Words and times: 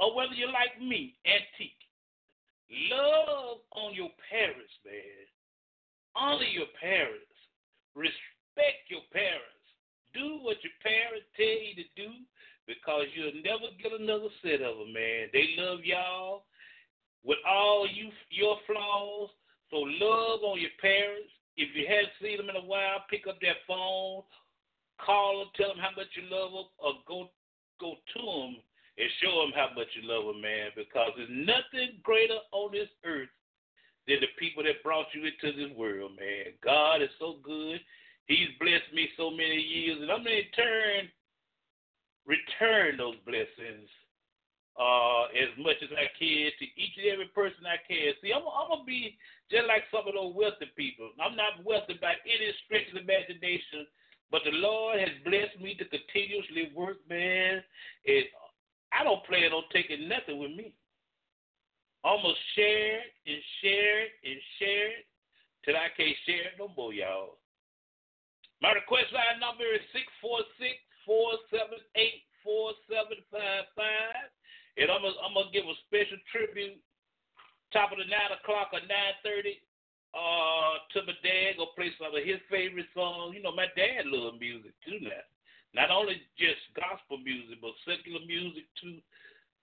Or 0.00 0.16
whether 0.16 0.32
you're 0.32 0.50
like 0.50 0.80
me, 0.80 1.14
antique. 1.28 1.76
Love 2.88 3.60
on 3.76 3.92
your 3.92 4.08
parents, 4.32 4.72
man. 4.82 5.28
Honor 6.16 6.48
your 6.48 6.72
parents. 6.80 7.36
Respect 7.94 8.88
your 8.88 9.04
parents. 9.12 9.60
Do 10.16 10.40
what 10.40 10.56
your 10.64 10.74
parents 10.82 11.28
tell 11.36 11.60
you 11.60 11.76
to 11.76 11.86
do 11.94 12.10
because 12.66 13.12
you'll 13.12 13.44
never 13.44 13.68
get 13.76 13.92
another 13.92 14.32
set 14.42 14.64
of 14.64 14.80
them, 14.80 14.92
man. 14.96 15.28
They 15.36 15.54
love 15.60 15.84
y'all 15.84 16.48
with 17.22 17.38
all 17.44 17.86
you 17.86 18.08
your 18.32 18.56
flaws. 18.66 19.28
So 19.70 19.84
love 19.84 20.40
on 20.42 20.58
your 20.58 20.74
parents. 20.80 21.30
If 21.60 21.76
you 21.76 21.84
haven't 21.86 22.16
seen 22.22 22.38
them 22.38 22.48
in 22.48 22.56
a 22.56 22.66
while, 22.66 23.04
pick 23.10 23.26
up 23.28 23.38
that 23.42 23.60
phone, 23.68 24.22
call 25.04 25.44
them, 25.44 25.48
tell 25.54 25.68
them 25.68 25.82
how 25.82 25.92
much 25.94 26.08
you 26.16 26.24
love 26.30 26.50
them, 26.56 26.68
or 26.78 26.92
go 27.06 27.28
go 27.78 27.94
to 28.16 28.22
them 28.22 28.56
and 29.00 29.08
show 29.24 29.40
them 29.40 29.56
how 29.56 29.72
much 29.72 29.88
you 29.96 30.04
love 30.04 30.28
them, 30.28 30.44
man, 30.44 30.76
because 30.76 31.16
there's 31.16 31.32
nothing 31.32 31.96
greater 32.04 32.36
on 32.52 32.68
this 32.72 32.92
earth 33.08 33.32
than 34.04 34.20
the 34.20 34.28
people 34.36 34.60
that 34.62 34.84
brought 34.84 35.08
you 35.16 35.24
into 35.24 35.56
this 35.56 35.72
world, 35.72 36.12
man. 36.20 36.52
God 36.60 37.00
is 37.00 37.08
so 37.16 37.40
good. 37.40 37.80
He's 38.28 38.52
blessed 38.60 38.92
me 38.92 39.08
so 39.16 39.32
many 39.32 39.56
years, 39.56 39.98
and 40.04 40.12
I'm 40.12 40.20
going 40.20 40.44
to 40.44 40.52
turn, 40.52 41.08
return 42.28 43.00
those 43.00 43.16
blessings 43.24 43.88
uh, 44.76 45.32
as 45.32 45.50
much 45.56 45.80
as 45.80 45.90
I 45.96 46.12
can 46.20 46.52
to 46.52 46.66
each 46.76 46.94
and 47.00 47.08
every 47.08 47.32
person 47.32 47.64
I 47.64 47.80
can. 47.88 48.12
See, 48.20 48.36
I'm, 48.36 48.44
I'm 48.44 48.68
going 48.68 48.84
to 48.84 48.88
be 48.88 49.16
just 49.48 49.64
like 49.64 49.88
some 49.88 50.04
of 50.04 50.12
those 50.12 50.36
wealthy 50.36 50.68
people. 50.76 51.08
I'm 51.16 51.34
not 51.40 51.64
wealthy 51.64 51.96
by 51.96 52.20
any 52.28 52.52
stretch 52.68 52.86
of 52.92 53.00
imagination, 53.00 53.88
but 54.30 54.46
the 54.46 54.54
Lord 54.60 55.00
has 55.00 55.10
blessed 55.26 55.58
me 55.58 55.74
to 55.74 55.84
continuously 55.88 56.70
work, 56.76 57.02
man, 57.08 57.64
and 58.06 58.24
I 58.92 59.04
don't 59.04 59.24
plan 59.24 59.52
on 59.52 59.64
taking 59.72 60.08
nothing 60.08 60.38
with 60.38 60.50
me. 60.50 60.74
Almost 62.02 62.38
share 62.56 63.04
it 63.04 63.12
and 63.26 63.42
share 63.60 64.08
it 64.08 64.12
and 64.24 64.40
share 64.58 64.88
it 64.98 65.06
till 65.64 65.76
I 65.76 65.92
can't 65.96 66.16
share 66.24 66.50
it 66.50 66.58
no 66.58 66.72
more, 66.74 66.92
y'all. 66.92 67.38
My 68.62 68.72
request 68.72 69.12
line 69.12 69.40
number 69.40 69.64
is 69.68 69.84
646 69.92 70.80
478 71.04 72.24
4755. 72.44 74.32
And 74.80 74.88
I'm 74.88 75.04
going 75.04 75.16
I'm 75.20 75.36
to 75.36 75.52
give 75.52 75.68
a 75.68 75.76
special 75.86 76.20
tribute 76.32 76.80
top 77.72 77.92
of 77.92 78.00
the 78.00 78.08
9 78.08 78.38
o'clock 78.40 78.72
or 78.72 78.82
9.30 78.82 79.60
uh, 80.16 80.74
to 80.96 80.98
my 81.04 81.14
dad. 81.20 81.60
Go 81.60 81.70
play 81.76 81.92
some 82.00 82.16
of 82.16 82.24
his 82.24 82.40
favorite 82.48 82.88
songs. 82.96 83.36
You 83.36 83.44
know, 83.44 83.52
my 83.52 83.68
dad 83.76 84.08
loved 84.08 84.40
music 84.40 84.72
too 84.82 85.04
now 85.04 85.24
not 85.74 85.90
only 85.90 86.18
just 86.38 86.60
gospel 86.74 87.18
music, 87.18 87.58
but 87.62 87.76
secular 87.86 88.20
music 88.26 88.66
too. 88.80 88.98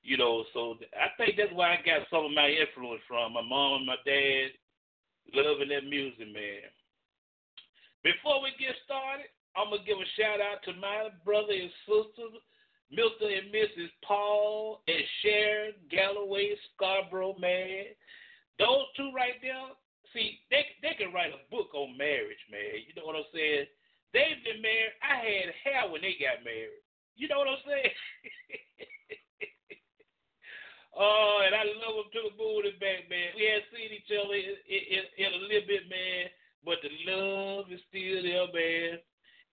You 0.04 0.16
know, 0.16 0.46
so 0.54 0.80
I 0.96 1.12
think 1.20 1.36
that's 1.36 1.52
where 1.52 1.68
I 1.68 1.84
got 1.84 2.08
some 2.08 2.24
of 2.24 2.32
my 2.32 2.48
influence 2.48 3.04
from. 3.08 3.34
My 3.34 3.44
mom 3.44 3.84
and 3.84 3.92
my 3.92 4.00
dad 4.08 4.56
loving 5.36 5.68
that 5.70 5.84
music, 5.84 6.32
man. 6.32 6.64
Before 8.08 8.40
we 8.40 8.56
get 8.56 8.72
started, 8.88 9.28
I'm 9.58 9.74
gonna 9.74 9.84
give 9.84 10.00
a 10.00 10.10
shout 10.16 10.40
out 10.40 10.64
to 10.64 10.80
my 10.80 11.12
brother 11.26 11.52
and 11.52 11.74
sisters, 11.84 12.40
Mr. 12.88 13.28
and 13.28 13.52
Mrs. 13.52 13.92
Paul 14.06 14.80
and 14.88 15.04
Sharon 15.20 15.74
Galloway 15.92 16.56
Scarborough, 16.72 17.36
man. 17.36 17.92
Those 18.60 18.88
two 18.96 19.12
right 19.12 19.36
there, 19.42 19.76
see, 20.14 20.40
they 20.50 20.64
they 20.80 20.96
can 20.96 21.12
write 21.12 21.36
a 21.36 21.44
book 21.52 21.74
on 21.76 21.98
marriage, 21.98 22.40
man. 22.48 22.86
You 22.88 22.96
know 22.96 23.04
what 23.04 23.20
I'm 23.20 23.28
saying? 23.34 23.68
They've 24.14 24.44
been 24.44 24.62
married. 24.62 24.96
I 25.04 25.16
had 25.20 25.54
hair 25.64 25.92
when 25.92 26.02
they 26.02 26.16
got 26.16 26.44
married. 26.44 26.80
You 27.18 27.28
know 27.28 27.40
what 27.42 27.50
I'm 27.50 27.58
saying? 27.66 27.92
oh, 30.96 31.42
and 31.46 31.56
I 31.56 31.64
love 31.82 31.96
them 31.98 32.10
to 32.14 32.22
the 32.30 32.38
moon 32.38 32.70
and 32.70 32.80
back, 32.80 33.10
man. 33.10 33.34
We 33.36 33.46
had 33.50 33.66
seen 33.74 33.90
each 33.90 34.12
other 34.14 34.38
in, 34.38 34.54
in, 34.70 35.04
in 35.18 35.34
a 35.34 35.42
little 35.50 35.68
bit, 35.68 35.90
man, 35.90 36.30
but 36.64 36.78
the 36.86 36.94
love 37.10 37.72
is 37.74 37.82
still 37.90 38.22
there, 38.22 38.46
man. 38.54 39.02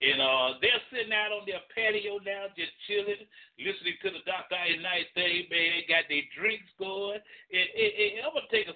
And 0.04 0.20
uh, 0.20 0.60
they're 0.60 0.82
sitting 0.92 1.14
out 1.14 1.32
on 1.32 1.48
their 1.48 1.64
patio 1.72 2.20
now, 2.20 2.52
just 2.52 2.76
chilling, 2.84 3.24
listening 3.56 3.96
to 4.04 4.12
the 4.12 4.20
Dr. 4.28 4.58
Ice 4.58 4.76
Night 4.84 5.08
thing, 5.16 5.48
man. 5.48 5.88
Got 5.88 6.04
their 6.12 6.28
drinks 6.36 6.68
going. 6.76 7.24
And, 7.48 7.68
and, 7.72 7.92
and 7.96 8.28
I'm 8.28 8.36
going 8.36 8.44
to 8.44 8.52
tell 8.52 8.68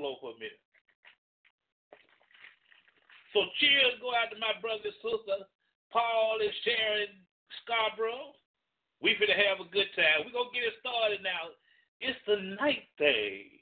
solo 0.00 0.16
for 0.18 0.34
a 0.34 0.40
minute. 0.40 0.58
So 3.32 3.46
cheers 3.60 3.98
go 4.02 4.10
out 4.10 4.30
to 4.34 4.38
my 4.38 4.54
brother 4.60 4.90
and 4.90 5.00
sister, 5.02 5.46
Paul 5.92 6.38
and 6.42 6.54
Sharon 6.66 7.14
Scarborough. 7.62 8.34
We 9.02 9.14
finna 9.16 9.38
have 9.38 9.62
a 9.62 9.70
good 9.70 9.88
time. 9.94 10.26
We're 10.26 10.34
gonna 10.34 10.52
get 10.52 10.66
it 10.66 10.74
started 10.82 11.22
now. 11.22 11.54
It's 12.00 12.18
the 12.26 12.56
night 12.58 12.88
thing 12.98 13.60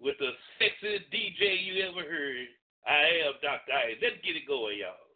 with 0.00 0.16
the 0.18 0.30
sexiest 0.60 1.10
DJ 1.10 1.62
you 1.64 1.82
ever 1.84 2.06
heard. 2.08 2.46
I 2.86 3.26
am 3.26 3.34
Dr. 3.42 3.72
Ice. 3.72 3.96
Let's 4.00 4.16
get 4.24 4.36
it 4.36 4.46
going, 4.46 4.78
y'all. 4.78 5.08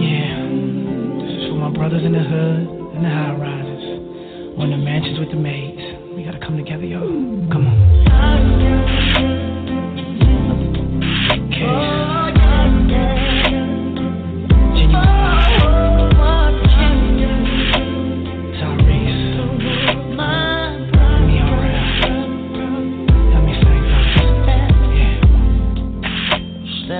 Yeah, 0.00 0.42
this 1.22 1.32
is 1.38 1.48
for 1.48 1.56
my 1.56 1.70
brothers 1.70 2.04
in 2.04 2.12
the 2.12 2.18
hood 2.18 2.94
and 2.96 3.04
the 3.04 3.08
high 3.08 3.34
rises, 3.36 3.59
on 4.60 4.70
the 4.70 4.76
mansions 4.76 5.18
with 5.18 5.30
the 5.30 5.36
maids. 5.36 5.80
We 6.14 6.22
gotta 6.22 6.38
come 6.38 6.56
together, 6.56 6.84
yo. 6.84 7.00
Come 7.50 7.66
on. 7.66 7.90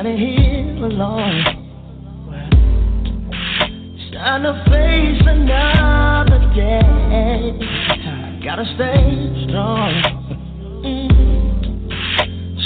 Here 0.02 0.85
alone, 0.85 1.45
trying 4.11 4.43
to 4.43 4.55
face 4.69 5.23
another 5.26 6.40
day. 6.55 7.00
Gotta 7.11 8.64
stay 8.76 9.47
strong 9.49 9.93
mm. 10.85 11.09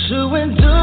to 0.08 0.34
endure 0.34 0.73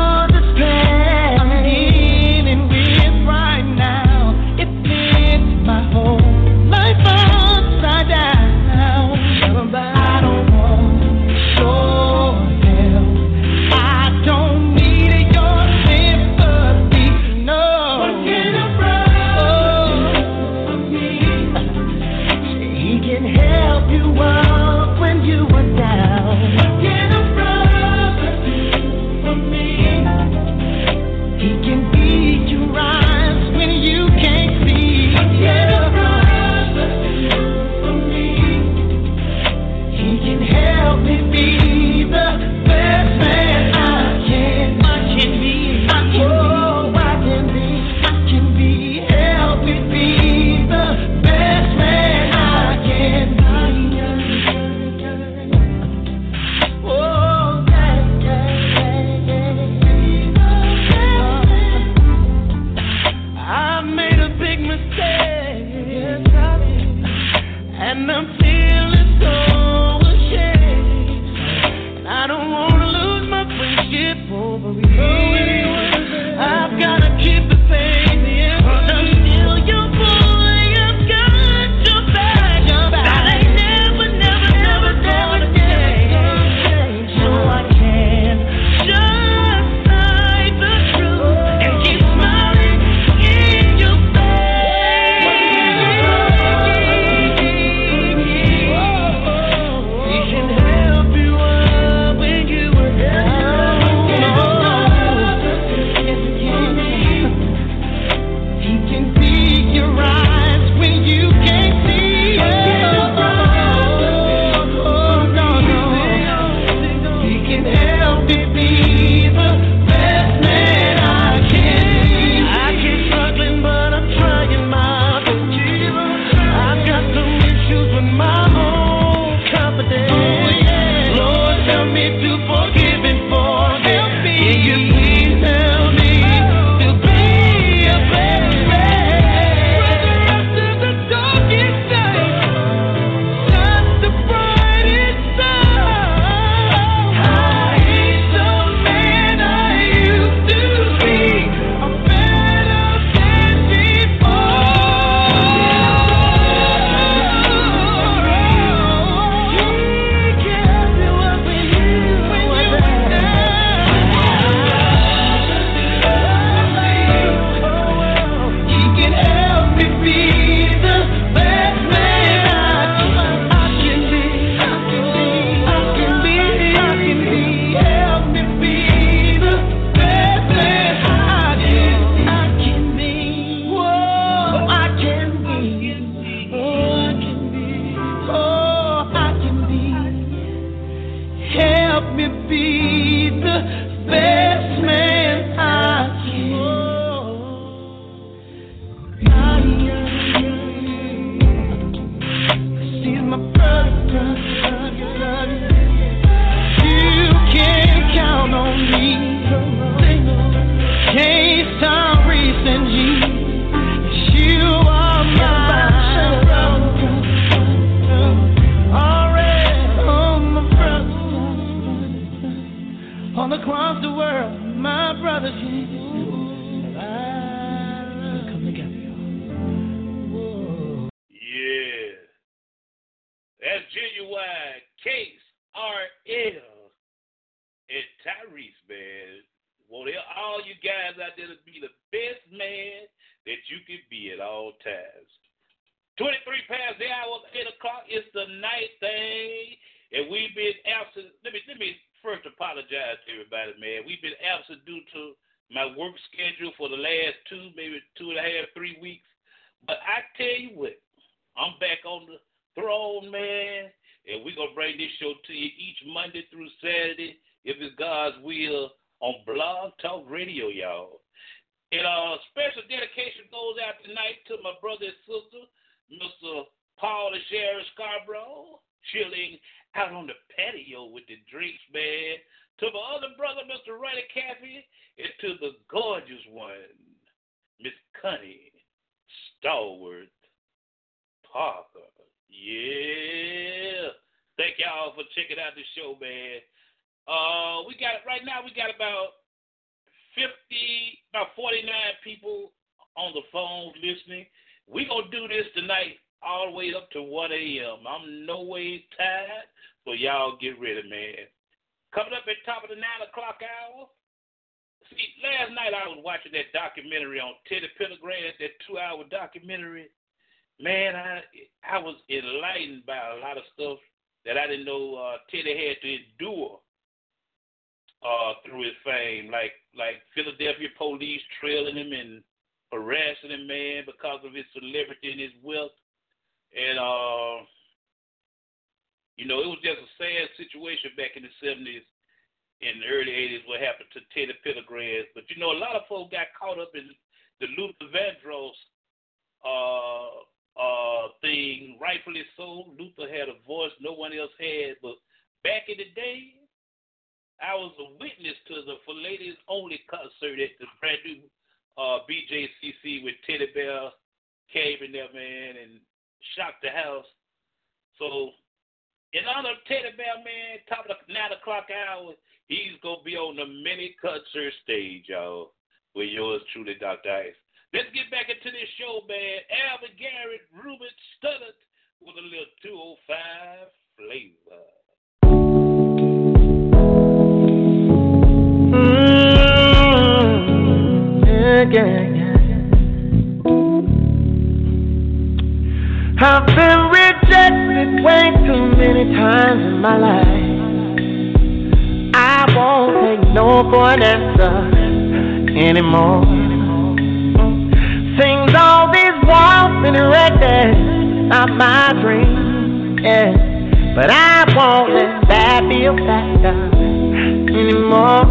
anymore. 417.70 418.46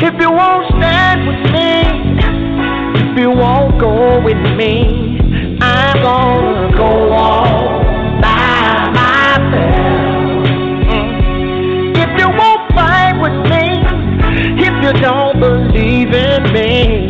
If 0.00 0.14
you 0.20 0.30
won't 0.30 0.66
stand 0.76 1.26
with 1.26 1.52
me, 1.52 1.82
if 3.00 3.18
you 3.18 3.30
won't 3.30 3.78
go 3.80 4.20
with 4.22 4.42
me, 4.56 5.18
I'm 5.60 6.02
gonna 6.02 6.76
go 6.76 7.12
on 7.12 8.20
by 8.20 8.90
myself. 8.98 10.46
If 11.96 12.10
you 12.18 12.28
won't 12.28 12.72
fight 12.74 13.14
with 13.20 13.38
me, 13.50 13.64
if 14.66 14.74
you 14.82 14.92
don't 15.00 15.38
believe 15.40 16.12
in 16.12 16.52
me. 16.52 17.07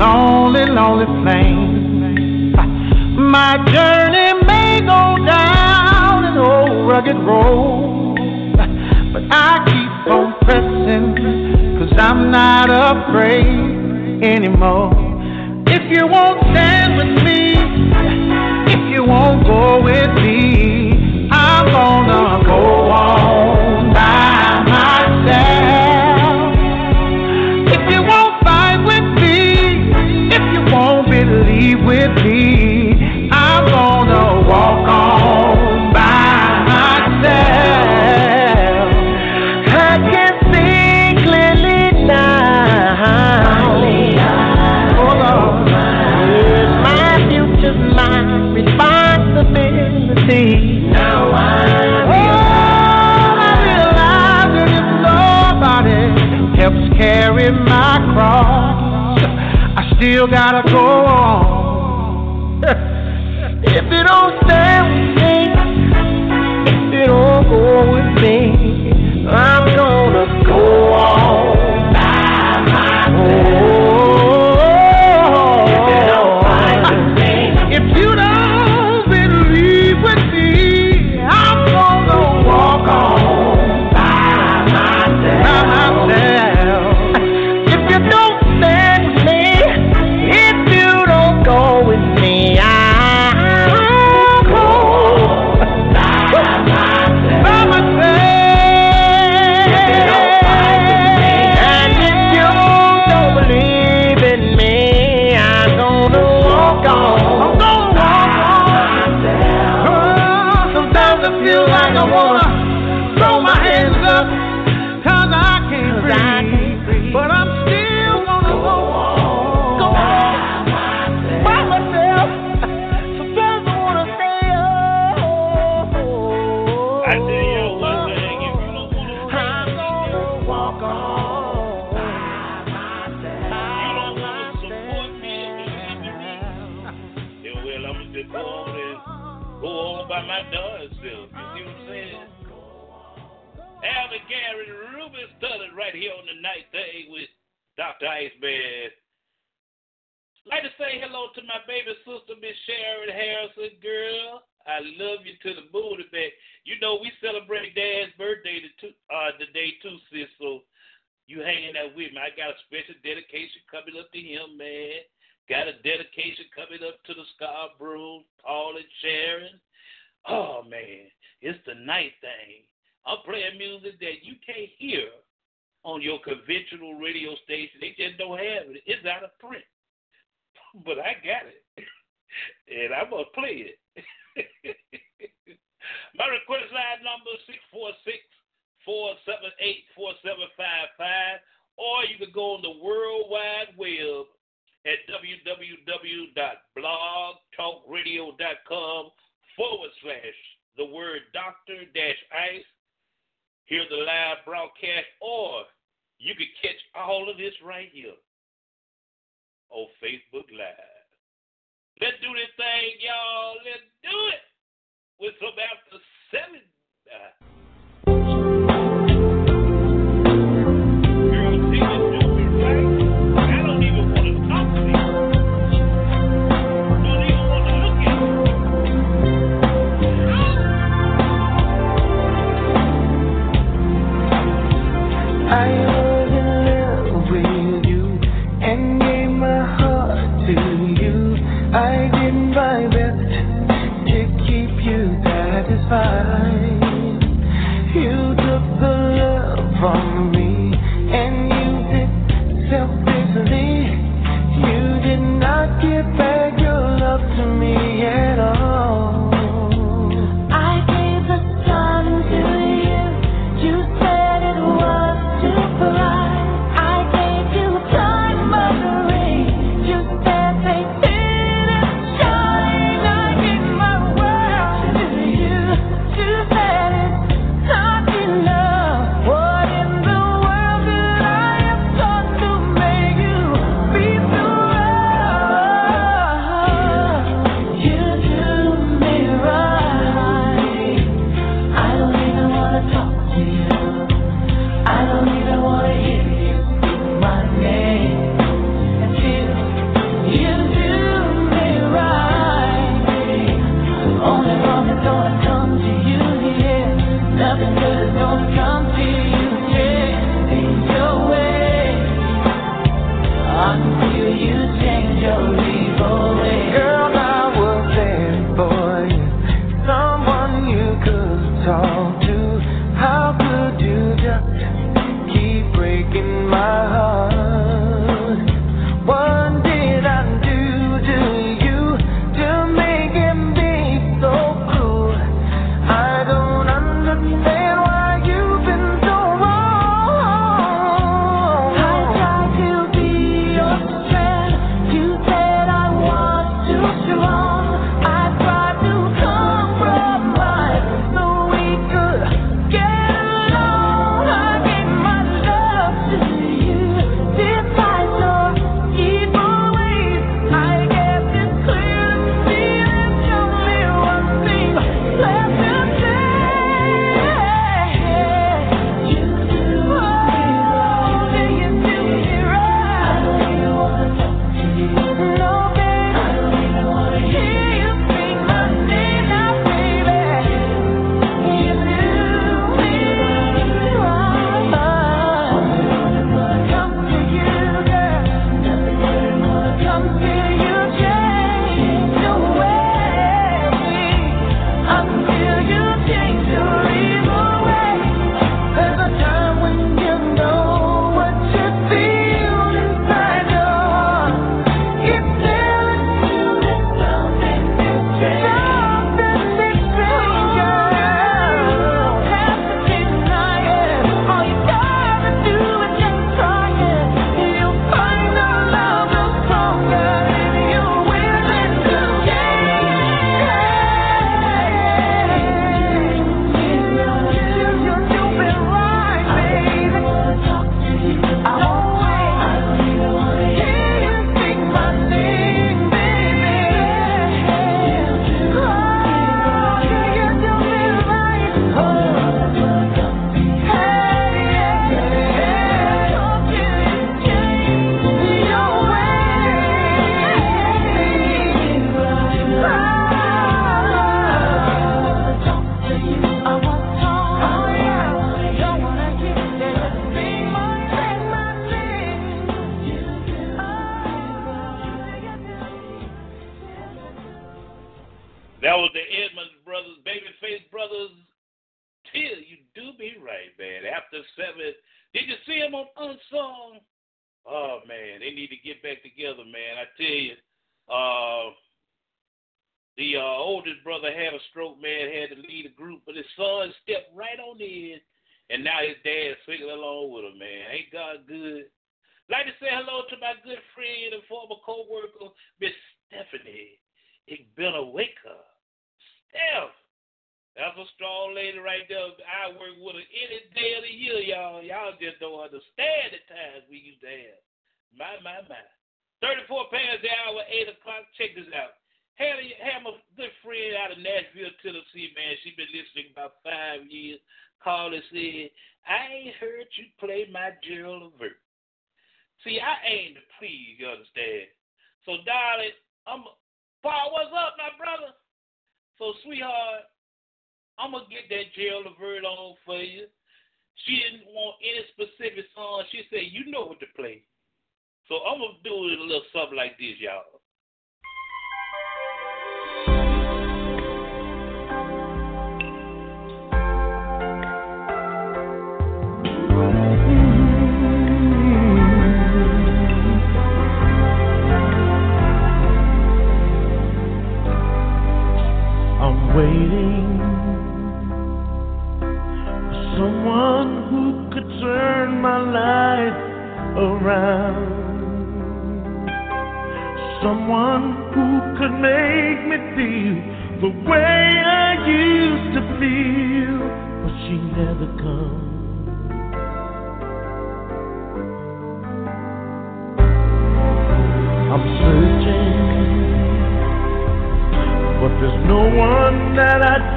lonely, 0.00 0.64
lonely 0.64 1.06
flame. 1.22 2.52
My 3.30 3.52
journey 3.70 4.32
may 4.46 4.80
go 4.80 5.02
down 5.26 6.24
an 6.24 6.38
old 6.38 6.88
rugged 6.88 7.18
road, 7.18 8.16
but 9.12 9.22
I 9.30 9.60
keep 9.68 10.12
on 10.12 10.34
pressing, 10.40 11.06
cause 11.78 11.92
I'm 11.98 12.30
not 12.30 12.70
afraid 12.70 14.24
anymore. 14.24 14.90
If 15.66 15.82
you 15.94 16.06
won't 16.06 16.40
stand 16.50 16.96
with 16.96 17.22
me, 17.22 17.40
if 18.72 18.82
you 18.92 19.04
won't 19.04 19.44
go 19.44 19.82
with 19.82 20.12
me, 20.24 21.28
I'm 21.30 21.66
gonna 21.70 22.29
still 60.20 60.28
gotta 60.28 60.70
go. 60.70 60.89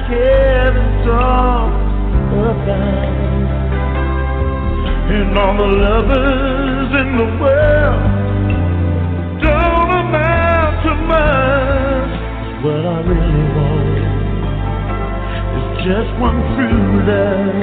heavens 0.08 1.06
talk 1.06 1.72
about, 2.32 3.14
And 5.14 5.38
all 5.38 5.56
the 5.56 5.70
lovers 5.84 6.90
in 7.02 7.08
the 7.20 7.28
world 7.40 8.04
don't 9.40 9.90
amount 10.04 10.74
to 10.84 10.92
much. 11.08 12.12
What 12.64 12.84
I 12.84 12.98
really 13.10 13.46
want 13.56 13.98
is 15.56 15.66
just 15.88 16.12
one 16.20 16.40
true 16.52 16.88
love, 17.08 17.54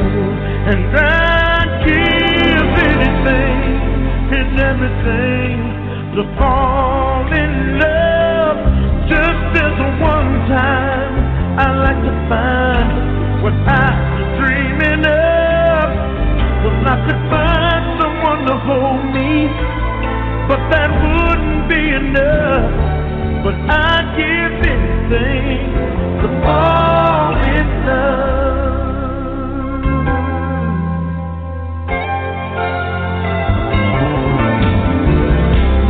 and 0.71 0.81
I'd 0.97 1.71
give 1.85 2.69
anything, 2.89 3.59
and 4.37 4.51
everything 4.71 5.57
to 6.15 6.23
fall 6.37 7.25
in 7.33 7.79
love. 7.79 7.90
what 13.41 13.53
I 13.53 13.89
was 14.13 14.29
dreaming 14.37 15.01
of. 15.01 15.89
Well, 16.61 16.77
I 16.85 16.95
could 17.09 17.21
find 17.33 17.85
someone 17.99 18.45
to 18.45 18.55
hold 18.69 19.03
me, 19.17 19.49
but 20.47 20.61
that 20.69 20.89
wouldn't 20.93 21.65
be 21.67 21.89
enough. 21.89 22.69
But 23.43 23.55
I'd 23.65 24.13
give 24.15 24.53
anything 24.61 25.73
to 26.21 26.27
fall 26.45 27.33
in 27.41 27.67
love. 27.87 28.61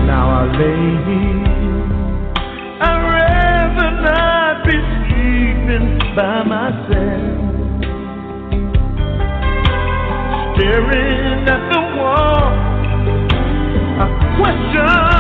Now 0.08 0.26
I 0.40 0.44
lay 0.56 0.88
here. 1.08 1.44
I'd 2.80 3.02
rather 3.12 3.92
not 4.08 4.64
be 4.66 4.78
sleeping 4.96 6.00
by 6.16 6.44
my 6.44 6.71
staring 10.72 11.48
at 11.50 11.62
the 11.70 11.82
wall. 11.98 12.54
I 14.00 14.08
question. 14.38 15.11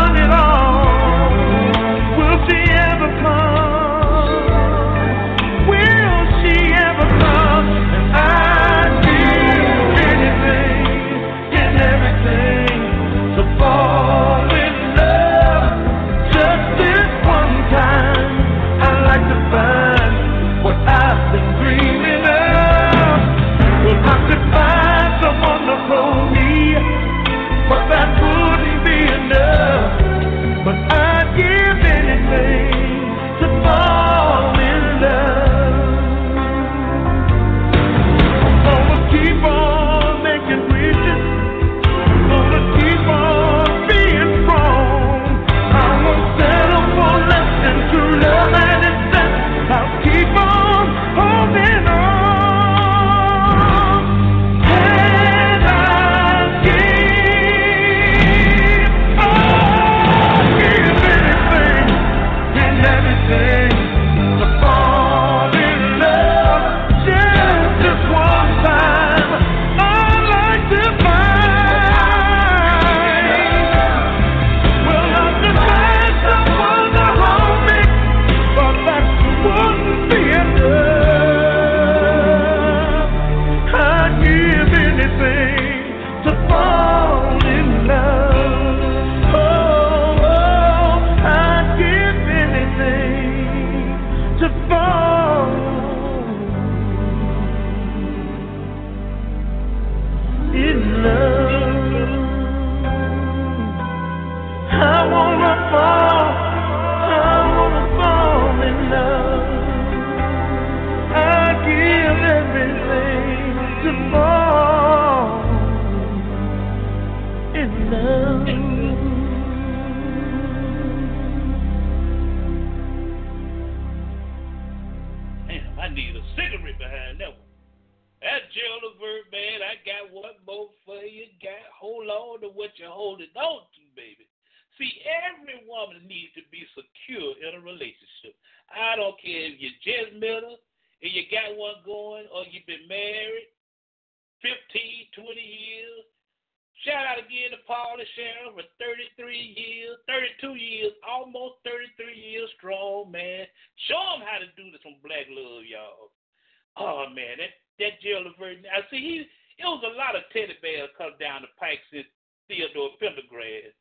Teddy 160.33 160.57
bear 160.61 160.87
come 160.97 161.15
down 161.19 161.43
the 161.43 161.51
pike 161.59 161.83
since 161.91 162.07
Theodore 162.47 162.95
Pendergrass. 162.99 163.75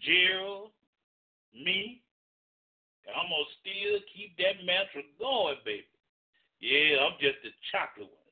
Gerald, 0.00 0.70
me, 1.52 2.02
and 3.06 3.14
I'm 3.16 3.30
going 3.30 3.46
to 3.46 3.56
still 3.62 3.98
keep 4.12 4.36
that 4.38 4.62
mantra 4.62 5.02
going, 5.18 5.58
baby. 5.64 5.88
Yeah, 6.60 7.06
I'm 7.06 7.18
just 7.22 7.40
a 7.46 7.52
chocolate 7.70 8.10
one. 8.10 8.28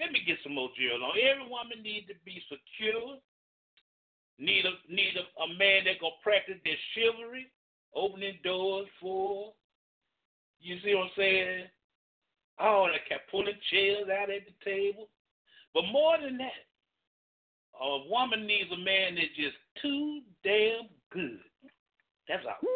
Let 0.00 0.12
me 0.12 0.24
get 0.24 0.40
some 0.42 0.56
more 0.56 0.72
Gerald 0.72 1.04
on. 1.04 1.12
Every 1.12 1.44
woman 1.44 1.84
needs 1.84 2.08
to 2.08 2.16
be 2.24 2.40
secure. 2.48 3.20
Need 4.40 4.64
a 4.64 4.72
need 4.88 5.12
a, 5.20 5.24
a 5.44 5.48
man 5.60 5.84
that 5.84 6.00
gonna 6.00 6.16
practice 6.24 6.56
their 6.64 6.80
chivalry, 6.96 7.52
opening 7.92 8.40
doors 8.42 8.88
for. 8.96 9.52
You 10.60 10.80
see 10.80 10.96
what 10.96 11.12
I'm 11.12 11.16
saying? 11.16 11.68
Oh, 12.58 12.88
they 12.88 13.04
kept 13.04 13.30
pulling 13.30 13.60
chairs 13.68 14.08
out 14.08 14.32
at 14.32 14.48
the 14.48 14.56
table. 14.64 15.08
But 15.74 15.84
more 15.92 16.16
than 16.20 16.38
that, 16.38 16.66
a 17.80 18.08
woman 18.08 18.46
needs 18.46 18.70
a 18.72 18.76
man 18.76 19.14
that's 19.14 19.34
just 19.36 19.56
too 19.80 20.20
damn 20.44 20.88
good. 21.12 21.40
That's 22.28 22.44
all. 22.46 22.68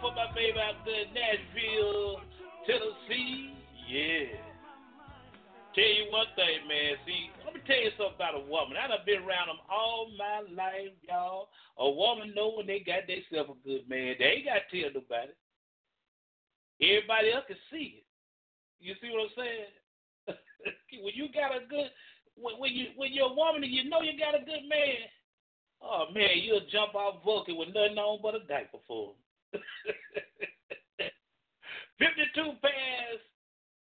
for 0.00 0.12
my 0.14 0.28
baby 0.34 0.58
out 0.58 0.80
there 0.84 1.06
in 1.06 1.14
Nashville, 1.14 2.20
Tennessee. 2.66 3.54
Yeah. 3.88 4.40
Tell 5.76 5.84
you 5.84 6.08
one 6.08 6.26
thing, 6.36 6.64
man. 6.64 6.96
See, 7.04 7.28
let 7.44 7.52
me 7.52 7.60
tell 7.68 7.76
you 7.76 7.92
something 8.00 8.16
about 8.16 8.40
a 8.40 8.48
woman. 8.48 8.80
I've 8.80 9.04
been 9.04 9.20
around 9.20 9.52
them 9.52 9.60
all 9.68 10.08
my 10.16 10.40
life, 10.48 10.96
y'all. 11.04 11.52
A 11.76 11.84
woman 11.84 12.32
know 12.32 12.56
when 12.56 12.66
they 12.66 12.80
got 12.80 13.04
themselves 13.04 13.52
a 13.52 13.58
good 13.60 13.84
man. 13.84 14.16
They 14.16 14.40
ain't 14.40 14.48
got 14.48 14.64
to 14.64 14.72
tell 14.72 14.96
nobody. 14.96 15.36
Everybody 16.80 17.32
else 17.32 17.44
can 17.44 17.60
see 17.68 18.00
it. 18.00 18.06
You 18.80 18.96
see 19.00 19.12
what 19.12 19.28
I'm 19.28 19.36
saying? 19.36 19.72
when 21.04 21.12
you 21.12 21.28
got 21.32 21.52
a 21.52 21.64
good, 21.68 21.92
when, 22.36 22.56
when 22.56 22.72
you 22.72 22.96
when 22.96 23.12
you're 23.12 23.32
a 23.32 23.36
woman 23.36 23.64
and 23.64 23.72
you 23.72 23.88
know 23.88 24.00
you 24.00 24.16
got 24.16 24.36
a 24.36 24.44
good 24.44 24.64
man, 24.68 25.08
oh 25.80 26.08
man, 26.12 26.40
you'll 26.40 26.68
jump 26.72 26.94
off 26.94 27.24
Vulcan 27.24 27.56
with 27.56 27.72
nothing 27.72 27.96
on 27.96 28.20
but 28.20 28.36
a 28.36 28.44
diaper 28.44 28.80
for 28.88 29.12
him. 29.12 29.20
52 31.98 32.60
past 32.60 33.24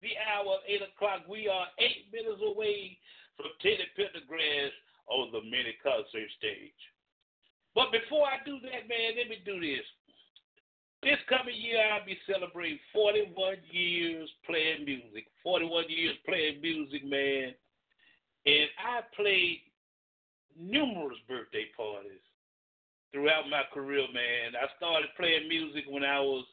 the 0.02 0.12
hour 0.28 0.60
of 0.60 0.68
8 0.68 0.82
o'clock. 0.92 1.20
We 1.28 1.48
are 1.48 1.66
eight 1.78 2.12
minutes 2.12 2.42
away 2.44 2.98
from 3.36 3.50
Teddy 3.60 3.88
Pendergrass 3.96 4.72
on 5.08 5.32
the 5.32 5.40
mini 5.40 5.74
concert 5.82 6.28
stage. 6.38 6.82
But 7.74 7.90
before 7.90 8.26
I 8.28 8.38
do 8.44 8.60
that, 8.62 8.88
man, 8.88 9.16
let 9.18 9.28
me 9.28 9.42
do 9.44 9.58
this. 9.60 9.84
This 11.02 11.18
coming 11.28 11.56
year, 11.56 11.80
I'll 11.92 12.06
be 12.06 12.16
celebrating 12.24 12.78
41 12.92 13.56
years 13.70 14.30
playing 14.46 14.84
music. 14.84 15.26
41 15.42 15.84
years 15.88 16.16
playing 16.24 16.62
music, 16.62 17.04
man. 17.04 17.52
And 18.46 18.68
I 18.80 19.00
played 19.16 19.60
numerous 20.56 21.18
birthday 21.28 21.66
parties 21.76 22.24
throughout 23.14 23.46
my 23.48 23.62
career, 23.70 24.02
man. 24.10 24.58
I 24.58 24.66
started 24.76 25.14
playing 25.16 25.46
music 25.46 25.86
when 25.86 26.02
I 26.02 26.18
was 26.18 26.44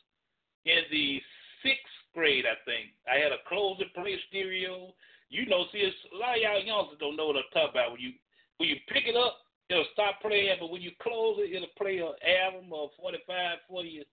in 0.70 0.86
the 0.94 1.18
sixth 1.66 1.98
grade, 2.14 2.46
I 2.46 2.54
think. 2.70 2.94
I 3.10 3.18
had 3.18 3.34
a 3.34 3.42
close 3.50 3.82
and 3.82 3.90
play 3.98 4.14
stereo. 4.30 4.94
You 5.34 5.50
know, 5.50 5.66
see, 5.74 5.82
a 5.82 6.16
lot 6.16 6.38
of 6.38 6.46
y'all 6.46 6.62
youngsters 6.62 7.02
don't 7.02 7.18
know 7.18 7.34
what 7.34 7.42
I'm 7.42 7.50
talking 7.50 7.74
about. 7.74 7.98
When 7.98 8.02
you 8.06 8.14
when 8.62 8.70
you 8.70 8.78
pick 8.94 9.10
it 9.10 9.18
up, 9.18 9.42
it'll 9.74 9.90
stop 9.98 10.22
playing, 10.22 10.62
but 10.62 10.70
when 10.70 10.86
you 10.86 10.94
close 11.02 11.42
it, 11.42 11.50
it'll 11.50 11.74
play 11.82 11.98
an 11.98 12.14
album 12.46 12.70
or 12.70 12.94
45 13.02 13.26
for 13.66 13.82
you 13.82 14.06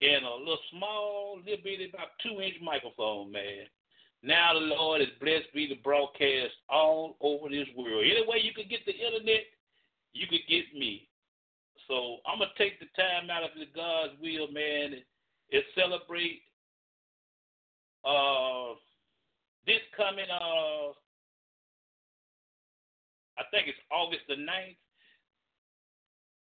in 0.00 0.22
a 0.22 0.34
little 0.38 0.62
small, 0.70 1.42
little 1.42 1.58
bitty, 1.64 1.90
about 1.90 2.14
two 2.22 2.38
inch 2.40 2.54
microphone, 2.62 3.32
man. 3.34 3.66
Now 4.22 4.54
the 4.54 4.60
Lord 4.60 5.00
is 5.00 5.10
blessed 5.18 5.50
be 5.54 5.66
to 5.68 5.76
broadcast 5.82 6.54
all 6.68 7.16
over 7.20 7.48
this 7.48 7.66
world. 7.74 8.04
Any 8.04 8.22
way 8.28 8.38
you 8.38 8.54
could 8.54 8.70
get 8.70 8.86
the 8.86 8.94
internet, 8.94 9.42
you 10.12 10.28
could 10.28 10.46
get 10.46 10.70
me. 10.78 11.09
So 11.90 12.22
I'm 12.22 12.38
gonna 12.38 12.54
take 12.54 12.78
the 12.78 12.86
time 12.94 13.26
out 13.34 13.42
of 13.42 13.50
the 13.58 13.66
God's 13.74 14.14
will, 14.22 14.46
man, 14.54 14.94
and, 14.94 15.02
and 15.50 15.64
celebrate 15.74 16.46
uh, 18.06 18.78
this 19.66 19.82
coming, 19.96 20.30
uh, 20.30 20.94
I 23.36 23.44
think 23.50 23.68
it's 23.68 23.78
August 23.92 24.22
the 24.28 24.38
9th. 24.38 24.78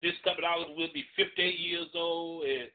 This 0.02 0.16
coming 0.24 0.46
August 0.46 0.78
will 0.78 0.94
be 0.94 1.06
58 1.18 1.60
years 1.60 1.89
old 1.94 2.46
and 2.46 2.70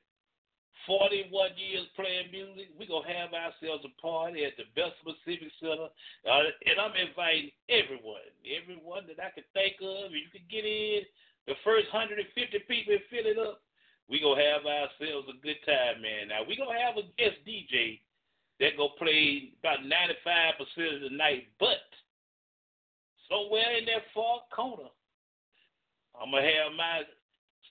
41 0.86 1.56
years 1.56 1.86
playing 1.96 2.30
music. 2.30 2.70
We're 2.78 2.86
going 2.86 3.08
to 3.08 3.16
have 3.16 3.34
ourselves 3.34 3.82
a 3.82 3.92
party 3.98 4.44
at 4.44 4.54
the 4.60 4.68
Bessemer 4.76 5.16
Civic 5.24 5.50
Center. 5.58 5.90
Uh, 6.22 6.50
and 6.68 6.78
I'm 6.78 6.94
inviting 6.94 7.50
everyone, 7.66 8.22
everyone 8.44 9.08
that 9.10 9.18
I 9.18 9.34
can 9.34 9.42
think 9.54 9.80
of. 9.82 10.12
You 10.14 10.30
can 10.30 10.46
get 10.46 10.62
in. 10.62 11.02
The 11.46 11.54
first 11.62 11.86
150 11.94 12.26
people 12.66 12.98
fill 13.10 13.26
it 13.26 13.38
up. 13.38 13.62
Going 14.06 14.38
to 14.38 14.48
have 14.50 14.62
ourselves 14.66 15.26
a 15.30 15.36
good 15.42 15.58
time, 15.66 16.02
man. 16.02 16.30
Now, 16.30 16.46
going 16.58 16.70
to 16.70 16.84
have 16.84 16.98
a 16.98 17.06
guest 17.18 17.42
DJ 17.42 18.02
going 18.76 18.94
to 18.94 19.02
play 19.02 19.52
about 19.60 19.84
95% 19.84 20.96
of 20.96 21.10
the 21.10 21.12
night, 21.12 21.52
but 21.60 21.84
somewhere 23.28 23.76
in 23.76 23.84
that 23.86 24.08
far 24.14 24.40
corner, 24.48 24.88
I'm 26.16 26.32
to 26.32 26.40
have 26.40 26.72
my 26.72 27.04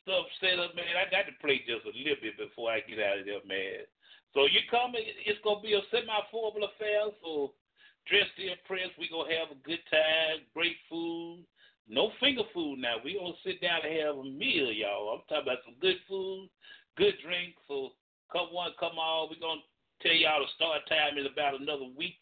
stuff 0.05 0.29
set 0.37 0.61
up, 0.61 0.77
man. 0.77 0.93
I 0.93 1.09
got 1.09 1.25
to 1.25 1.33
play 1.41 1.65
just 1.65 1.89
a 1.89 1.93
little 1.97 2.21
bit 2.21 2.37
before 2.37 2.69
I 2.69 2.85
get 2.85 3.01
out 3.01 3.17
of 3.17 3.25
there, 3.25 3.41
man. 3.49 3.89
So 4.37 4.45
you 4.45 4.61
come, 4.69 4.93
it's 4.93 5.41
to 5.57 5.65
be 5.65 5.73
a 5.73 5.81
semi-formal 5.89 6.69
affair, 6.69 7.09
so 7.23 7.57
dress 8.05 8.29
to 8.37 8.43
impress. 8.53 8.93
Going 8.93 9.25
to 9.25 9.37
have 9.41 9.49
a 9.49 9.63
good 9.65 9.81
time, 9.89 10.45
great 10.53 10.77
food. 10.85 11.41
No 11.87 12.11
finger 12.19 12.43
food 12.53 12.79
now. 12.79 12.95
Going 13.03 13.33
to 13.33 13.49
sit 13.49 13.61
down 13.61 13.81
and 13.85 13.99
have 14.01 14.17
a 14.17 14.23
meal, 14.23 14.71
y'all. 14.71 15.13
I'm 15.13 15.21
talking 15.29 15.47
about 15.47 15.63
some 15.65 15.75
good 15.81 15.97
food, 16.09 16.49
good 16.97 17.13
drink. 17.23 17.53
So 17.67 17.91
come 18.31 18.47
one, 18.51 18.71
come 18.79 18.97
all. 18.97 19.29
Going 19.29 19.59
to 19.59 19.65
Tell 20.01 20.13
y'all 20.13 20.43
the 20.43 20.51
start 20.55 20.83
time 20.89 21.17
is 21.17 21.25
about 21.25 21.59
another 21.59 21.87
week. 21.95 22.19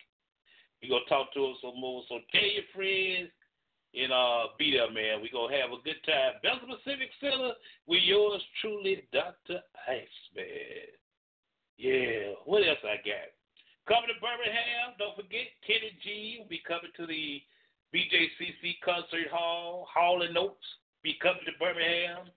We're 0.82 0.93
gonna 0.93 1.09
talk 1.09 1.34
to 1.34 1.51
us 1.51 1.57
some 1.61 1.80
more. 1.80 2.03
So 2.07 2.20
tell 2.30 2.45
your 2.45 2.68
friends 2.76 3.32
and 3.95 4.11
uh 4.11 4.53
be 4.59 4.78
there, 4.78 4.91
man. 4.91 5.24
We're 5.24 5.34
gonna 5.34 5.57
have 5.57 5.74
a 5.74 5.82
good 5.82 5.97
time. 6.05 6.38
Bessemer 6.43 6.78
Civic 6.86 7.09
Center 7.18 7.57
with 7.88 8.03
yours 8.03 8.43
truly, 8.61 9.07
Dr. 9.11 9.64
Ice, 9.89 10.20
man. 10.36 10.95
Yeah, 11.78 12.38
what 12.45 12.61
else 12.61 12.84
I 12.86 13.01
got? 13.01 13.34
Coming 13.89 14.14
to 14.14 14.22
Birmingham, 14.22 14.95
don't 14.99 15.18
forget 15.18 15.49
Kenny 15.66 15.97
G 16.03 16.38
will 16.39 16.47
be 16.47 16.61
coming 16.61 16.93
to 16.95 17.07
the 17.07 17.41
BJCC 17.93 18.81
Concert 18.83 19.29
Hall. 19.31 19.87
Hall 19.93 20.23
and 20.23 20.37
Oates 20.37 20.65
be 21.03 21.15
coming 21.21 21.45
to 21.45 21.53
Birmingham. 21.59 22.27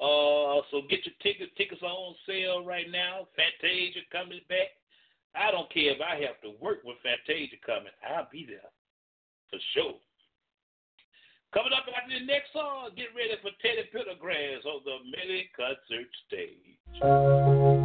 Uh, 0.00 0.62
so 0.70 0.86
get 0.88 1.04
your 1.04 1.14
tickets. 1.22 1.52
Tickets 1.58 1.82
are 1.82 1.90
on 1.90 2.14
sale 2.26 2.64
right 2.64 2.86
now. 2.90 3.28
Fantasia 3.36 4.00
coming 4.10 4.40
back. 4.48 4.78
I 5.34 5.50
don't 5.50 5.70
care 5.72 5.92
if 5.92 6.00
I 6.00 6.16
have 6.22 6.40
to 6.42 6.56
work 6.62 6.82
with 6.84 6.96
Fantasia 7.02 7.56
coming. 7.66 7.92
I'll 8.02 8.28
be 8.30 8.46
there 8.48 8.70
for 9.50 9.58
sure. 9.74 9.98
Coming 11.52 11.72
up 11.72 11.84
after 11.88 12.18
the 12.18 12.26
next 12.26 12.52
song, 12.52 12.90
get 12.96 13.08
ready 13.16 13.34
for 13.40 13.50
Teddy 13.60 13.88
Pendergrass 13.88 14.64
on 14.64 14.84
the 14.84 14.98
Mini 15.10 15.48
Concert 15.56 16.08
Stage. 16.28 17.77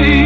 me. 0.00 0.23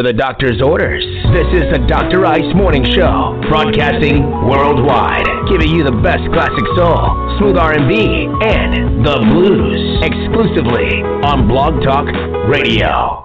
Are 0.00 0.02
the 0.02 0.14
doctor's 0.14 0.62
orders. 0.62 1.04
This 1.34 1.60
is 1.60 1.70
the 1.70 1.84
Dr. 1.86 2.24
Ice 2.24 2.54
Morning 2.54 2.82
Show, 2.82 3.38
broadcasting 3.50 4.22
worldwide, 4.48 5.28
giving 5.46 5.76
you 5.76 5.84
the 5.84 5.92
best 5.92 6.24
classic 6.32 6.64
soul, 6.74 7.36
smooth 7.36 7.58
R&B, 7.58 8.24
and 8.40 9.04
the 9.04 9.20
blues, 9.28 10.00
exclusively 10.00 11.02
on 11.20 11.46
Blog 11.46 11.84
Talk 11.84 12.06
Radio. 12.48 13.19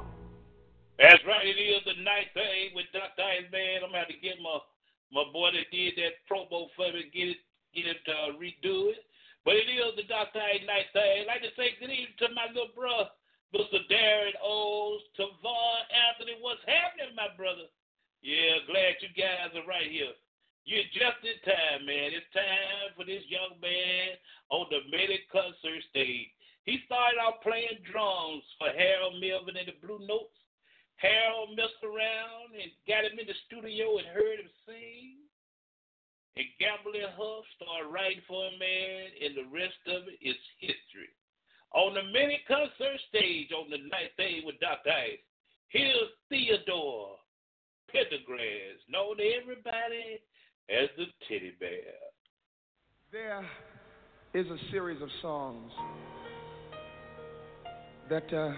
Uh, 58.33 58.51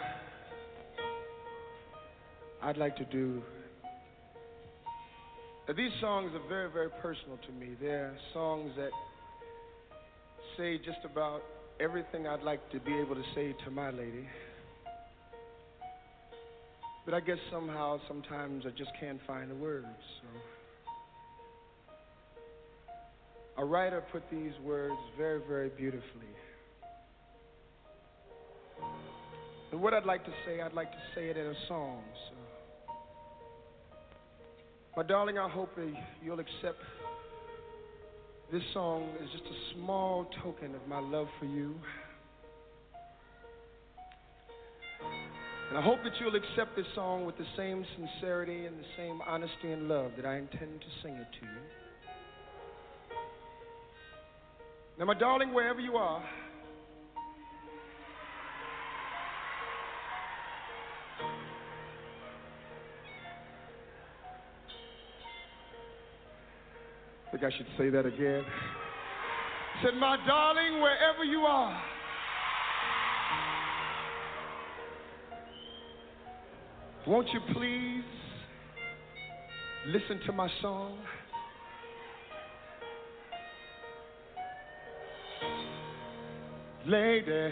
I'd 2.61 2.78
like 2.78 2.95
to 2.97 3.05
do. 3.05 3.41
Now, 5.68 5.74
these 5.74 5.91
songs 5.99 6.32
are 6.34 6.47
very, 6.47 6.70
very 6.72 6.89
personal 7.01 7.38
to 7.45 7.51
me. 7.53 7.76
They're 7.82 8.15
songs 8.34 8.72
that 8.78 8.91
say 10.57 10.78
just 10.78 10.99
about 11.03 11.43
everything 11.80 12.28
I'd 12.28 12.43
like 12.43 12.70
to 12.72 12.80
be 12.80 12.93
able 12.95 13.15
to 13.15 13.24
say 13.36 13.53
to 13.65 13.72
my 13.72 13.89
lady. 13.89 14.28
But 17.05 17.13
I 17.13 17.20
guess 17.20 17.38
somehow, 17.51 17.99
sometimes 18.07 18.65
I 18.65 18.70
just 18.72 18.91
can't 18.99 19.20
find 19.26 19.49
the 19.51 19.55
words. 19.55 19.86
So. 20.22 20.28
A 23.59 23.65
writer 23.65 24.03
put 24.11 24.24
these 24.30 24.53
words 24.63 24.97
very, 25.18 25.41
very 25.47 25.70
beautifully. 25.70 26.28
And 29.72 29.82
what 29.82 29.93
I'd 29.93 30.05
like 30.05 30.24
to 30.26 30.32
say, 30.45 30.61
I'd 30.61 30.74
like 30.74 30.91
to 30.91 30.97
say 31.13 31.30
it 31.30 31.38
in 31.38 31.45
a 31.45 31.68
song. 31.68 32.01
So. 32.30 32.93
My 34.95 35.03
darling, 35.03 35.38
I 35.38 35.49
hope 35.49 35.78
you'll 36.24 36.39
accept 36.39 36.80
this 38.51 38.63
song 38.74 39.09
as 39.22 39.30
just 39.32 39.43
a 39.43 39.76
small 39.76 40.26
token 40.41 40.74
of 40.74 40.88
my 40.88 40.99
love 40.99 41.28
for 41.39 41.45
you. 41.45 41.76
And 45.70 45.78
I 45.78 45.82
hope 45.82 45.99
that 46.05 46.13
you'll 46.20 46.36
accept 46.36 46.78
this 46.78 46.86
song 46.95 47.26
with 47.26 47.38
the 47.38 47.45
same 47.57 47.86
sincerity 47.97 48.65
and 48.65 48.80
the 48.80 48.88
same 48.95 49.20
honesty 49.28 49.72
and 49.72 49.89
love 49.89 50.11
that 50.15 50.26
I 50.26 50.38
intend 50.38 50.80
to 50.80 50.88
sing 51.03 51.15
it 51.15 51.28
to 51.41 51.45
you. 51.45 53.18
Now, 54.97 55.05
my 55.05 55.13
darling, 55.13 55.53
wherever 55.53 55.82
you 55.82 55.97
are, 55.97 56.24
I 67.28 67.32
think 67.32 67.43
I 67.43 67.57
should 67.57 67.67
say 67.78 67.89
that 67.89 68.05
again. 68.05 68.45
Said, 69.84 69.95
my 69.99 70.17
darling, 70.25 70.82
wherever 70.82 71.25
you 71.25 71.41
are, 71.41 71.82
won't 77.05 77.28
you 77.34 77.41
please 77.53 78.03
listen 79.88 80.21
to 80.25 80.32
my 80.32 80.49
song? 80.61 80.97
Lady, 86.86 87.51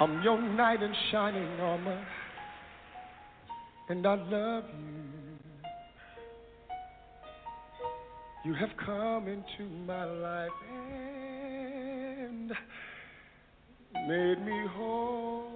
I'm 0.00 0.22
your 0.22 0.40
knight 0.40 0.82
in 0.82 0.94
shining 1.10 1.48
armor, 1.60 2.06
and 3.88 4.06
I 4.06 4.14
love 4.16 4.64
you. 4.78 4.93
You 8.44 8.52
have 8.52 8.68
come 8.84 9.26
into 9.26 9.70
my 9.86 10.04
life 10.04 10.50
and 10.70 12.52
made 14.06 14.44
me 14.44 14.66
whole. 14.76 15.50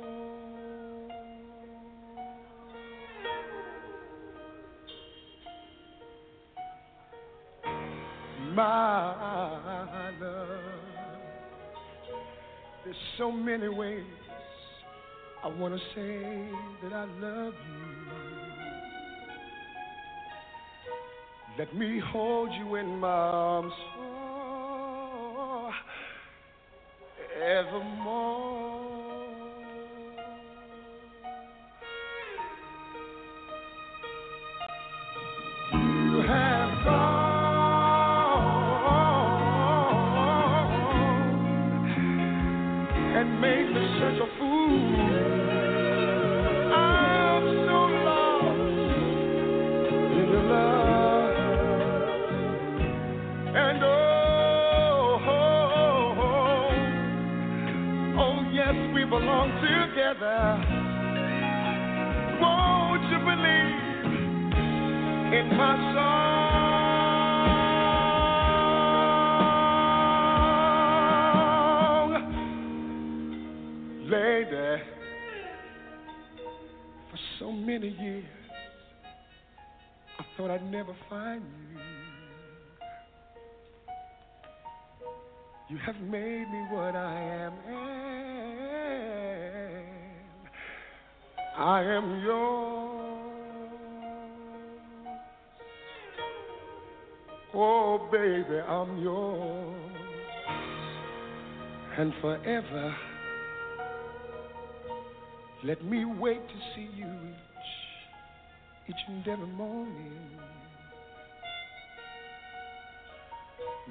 My 8.55 10.11
love, 10.19 10.49
there's 12.85 12.97
so 13.19 13.31
many 13.31 13.69
ways 13.69 14.03
I 15.45 15.49
want 15.49 15.75
to 15.75 15.81
say 15.95 16.49
that 16.85 16.95
I 16.95 17.05
love 17.21 17.53
you. 17.53 17.88
Let 21.59 21.75
me 21.75 22.01
hold 22.13 22.51
you 22.53 22.77
in 22.77 23.01
my 23.01 23.09
arms 23.09 23.73
oh, 23.99 25.73
forevermore. 27.35 28.38
Forever. 102.49 102.97
Let 105.65 105.85
me 105.85 106.05
wait 106.05 106.41
to 106.49 106.55
see 106.75 106.89
you 106.97 107.07
each, 107.07 108.91
each 108.91 109.03
and 109.09 109.27
every 109.29 109.47
morning. 109.47 110.13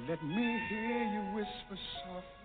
Let 0.08 0.22
me 0.22 0.60
hear 0.68 1.04
you 1.04 1.34
whisper 1.34 1.78
softly 2.04 2.37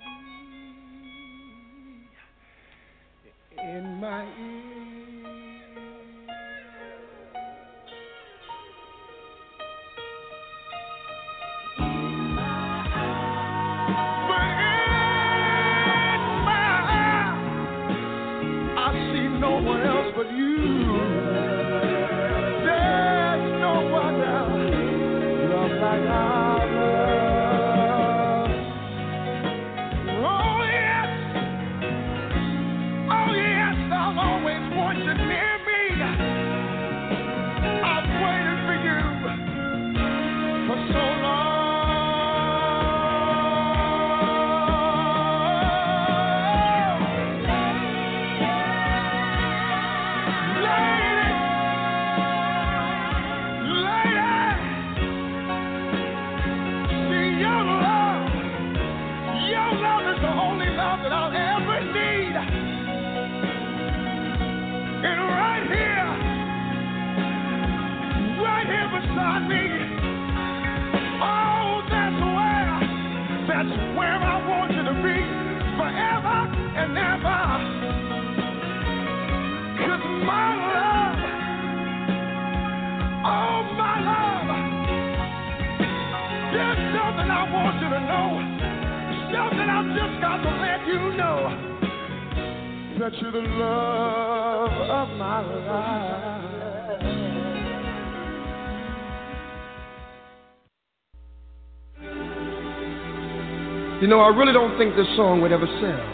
Know, 104.14 104.22
I 104.22 104.30
really 104.30 104.54
don't 104.54 104.78
think 104.78 104.96
this 104.96 105.08
song 105.18 105.42
would 105.42 105.52
ever 105.52 105.66
sell. 105.66 106.06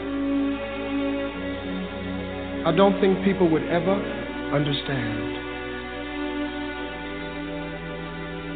I 2.66 2.72
don't 2.72 2.96
think 3.02 3.26
people 3.26 3.50
would 3.50 3.68
ever 3.68 3.92
understand. 4.56 5.36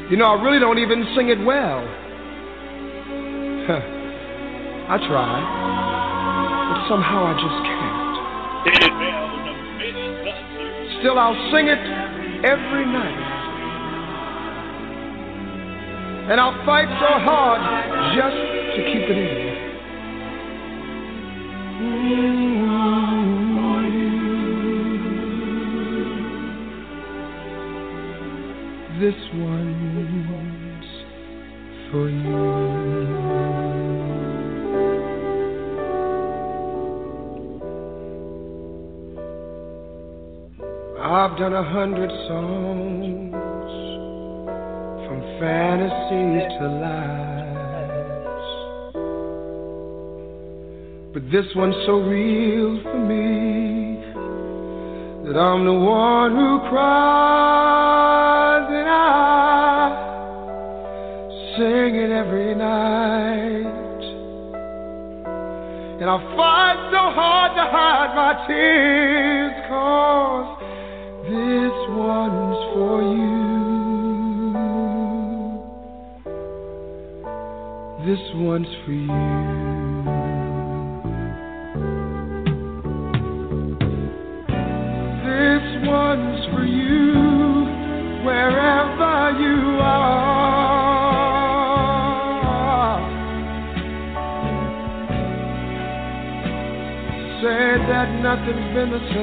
You 0.10 0.16
know, 0.16 0.28
I 0.32 0.42
really 0.42 0.60
don't 0.60 0.80
even 0.80 1.04
sing 1.14 1.28
it 1.28 1.44
well. 1.44 1.84
I 4.88 4.96
try, 5.12 5.36
but 6.72 6.88
somehow 6.88 7.28
I 7.28 7.36
just 7.36 7.68
can't. 7.68 8.16
Still, 11.02 11.20
I'll 11.20 11.36
sing 11.52 11.68
it 11.68 11.84
every 12.48 12.86
night. 12.86 13.28
And 16.32 16.40
I'll 16.40 16.66
fight 16.66 16.88
so 16.88 17.20
hard 17.20 17.60
just 18.16 18.53
to 18.76 18.84
keep 18.86 19.08
it 19.08 19.18
in. 19.18 19.44
This 29.00 29.20
one's 29.34 30.86
for 31.92 32.10
you. 32.10 32.64
I've 41.00 41.38
done 41.38 41.54
a 41.54 41.64
hundred 41.64 42.10
This 51.34 51.50
one's 51.56 51.76
so 51.88 51.94
real 51.94 52.80
for 52.84 52.94
me 52.94 53.98
that 55.26 55.36
I'm 55.36 55.66
the 55.66 55.74
one 55.74 56.36
who 56.36 56.60
cries 56.70 58.68
and 58.70 58.88
I 58.88 59.90
sing 61.58 61.96
it 61.96 62.12
every 62.12 62.54
night. 62.54 64.04
And 66.02 66.08
I 66.08 66.18
fight 66.38 66.78
so 66.92 67.10
hard 67.18 67.56
to 67.56 67.66
hide 67.66 68.14
my 68.16 68.34
tears, 68.46 69.54
cause 69.70 70.60
this 71.24 71.74
one's 71.98 72.62
for 72.76 73.02
you. 73.02 73.34
This 78.06 78.24
one's 78.36 78.72
for 78.86 78.92
you. 78.92 79.53
the 98.94 99.23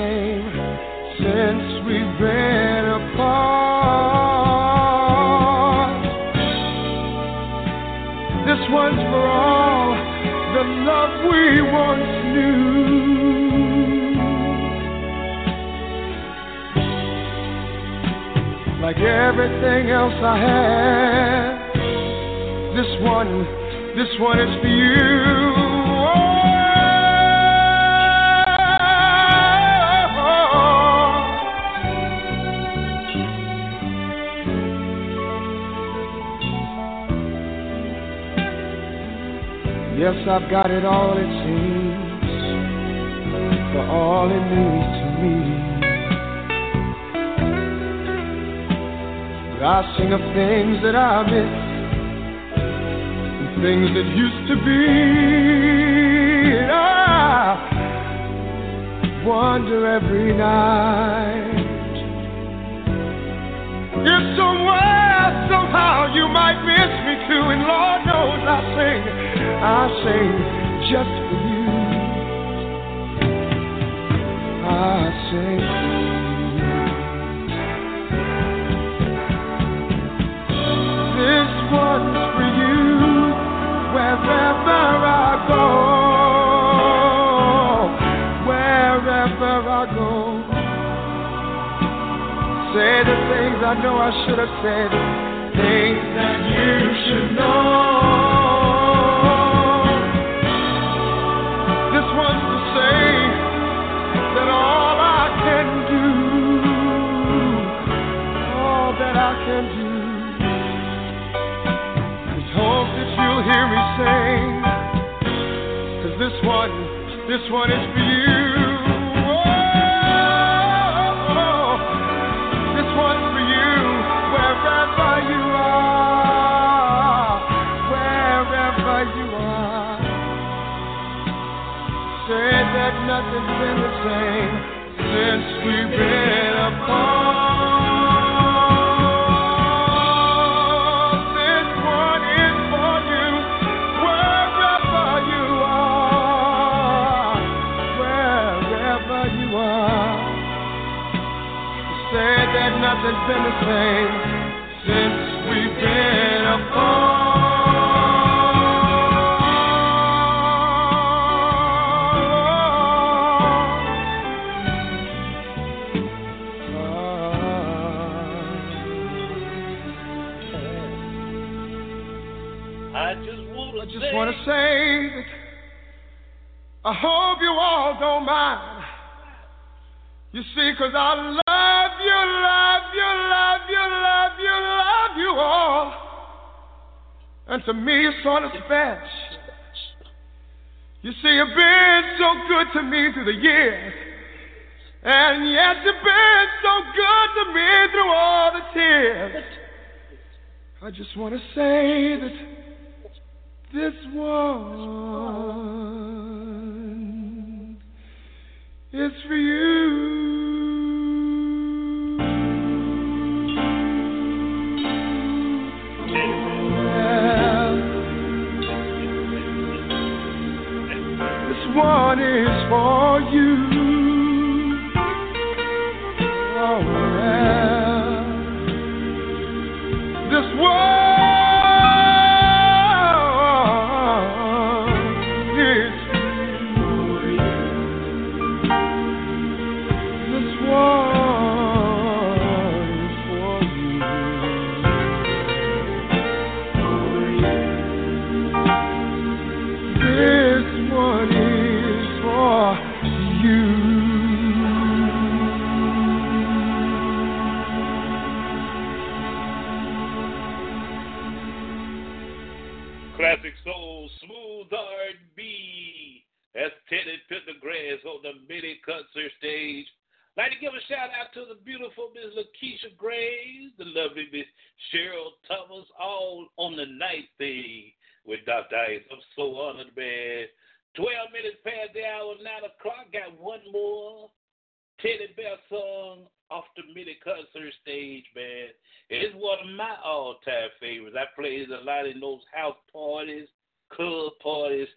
Teddy 285.02 285.32
Bear 285.34 285.56
song 285.70 286.26
off 286.50 286.64
the 286.76 286.82
mini 286.94 287.16
concert 287.24 287.72
stage, 287.82 288.24
man. 288.36 288.68
It's 289.08 289.34
one 289.34 289.58
of 289.60 289.74
my 289.74 289.96
all 290.04 290.36
time 290.44 290.68
favorites. 290.78 291.16
I 291.18 291.24
play 291.40 291.64
it 291.64 291.70
a 291.70 291.82
lot 291.84 292.06
in 292.06 292.20
those 292.20 292.40
house 292.52 292.76
parties, 292.92 293.48
club 293.90 294.32
parties. 294.42 294.88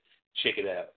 Check 0.43 0.56
it 0.58 0.68
out. 0.68 0.89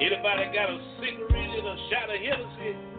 Anybody 0.00 0.44
got 0.52 0.70
a 0.70 0.78
cigarette 0.98 1.58
and 1.58 1.68
a 1.68 1.76
shot 1.90 2.10
of 2.10 2.20
Hennessy? 2.20 2.93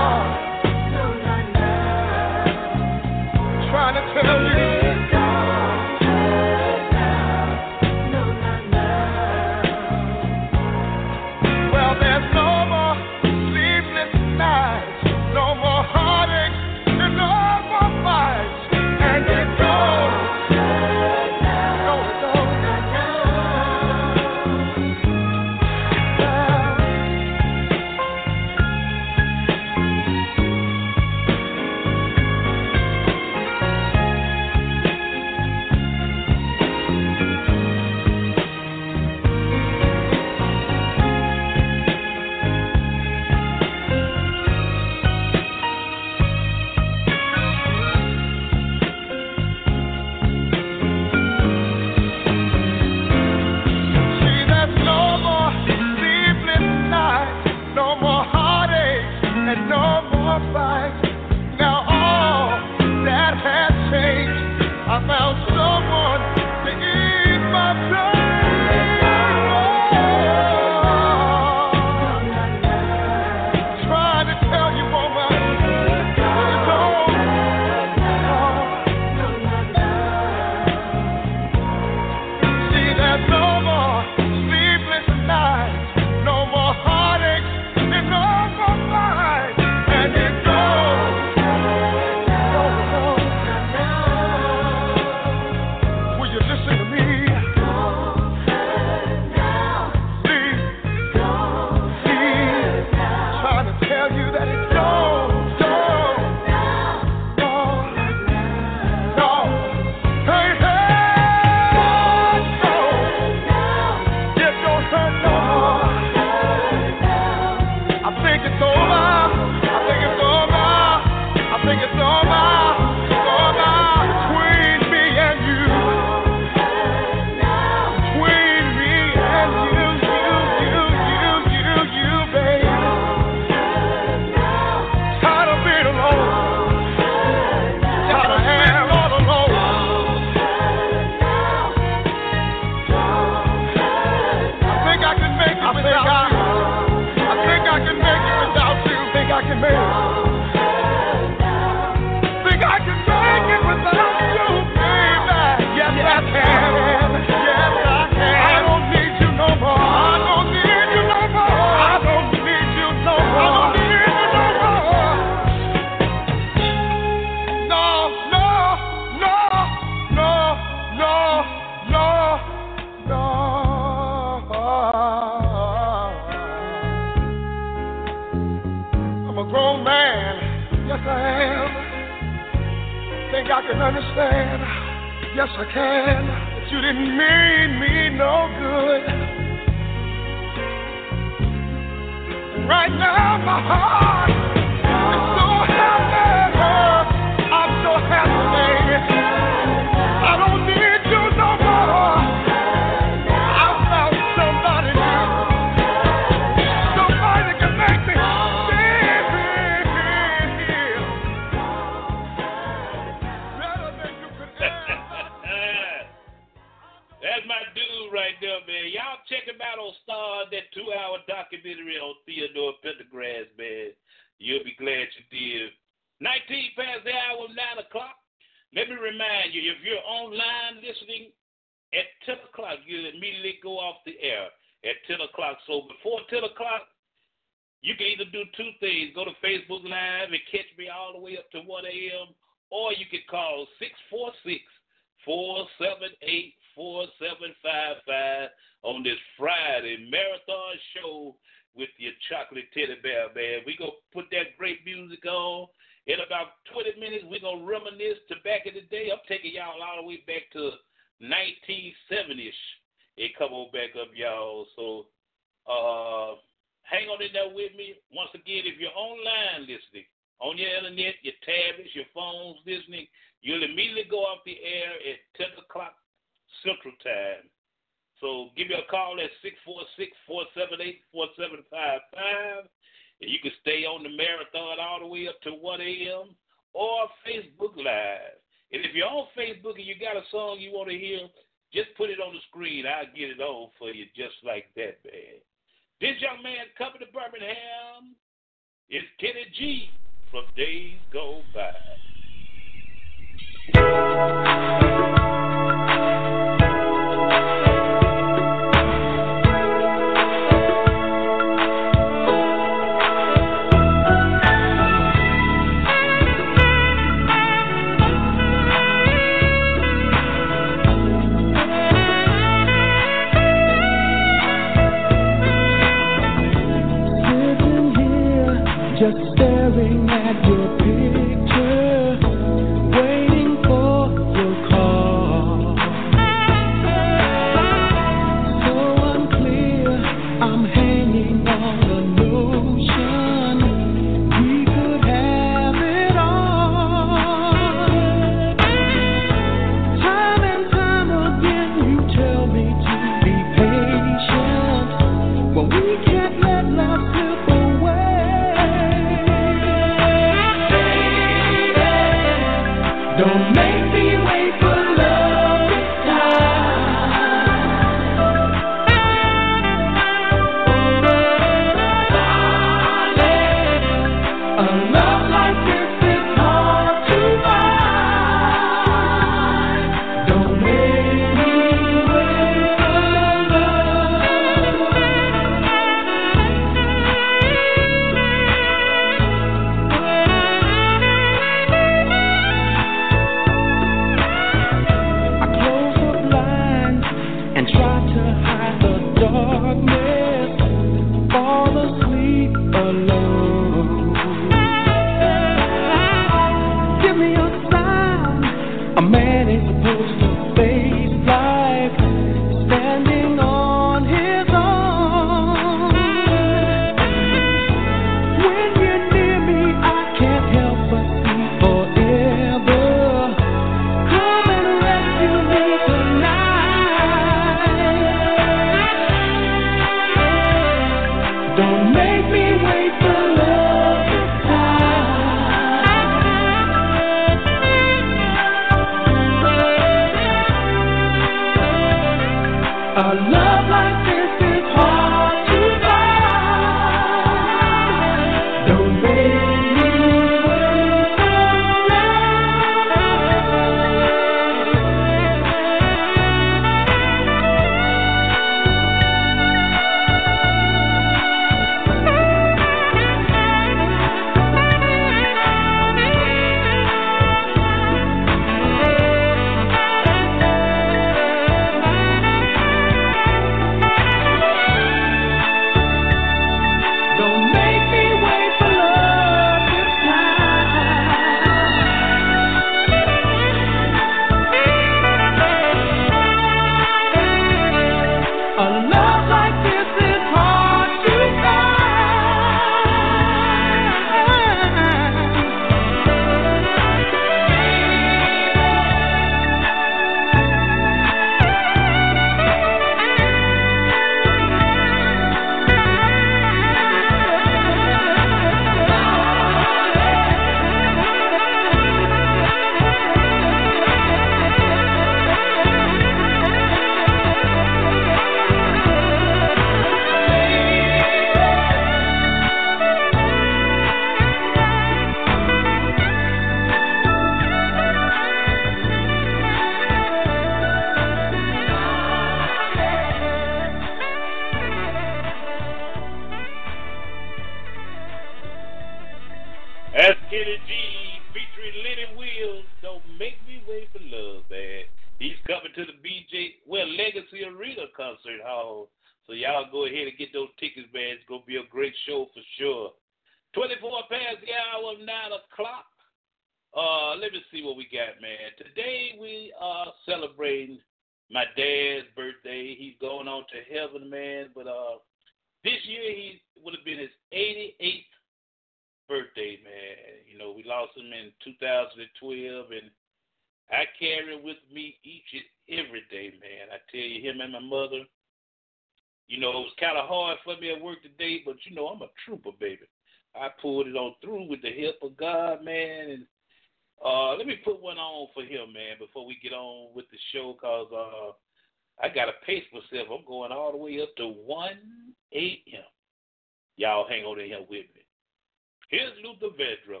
the 599.40 599.46
Vandross. 599.46 600.00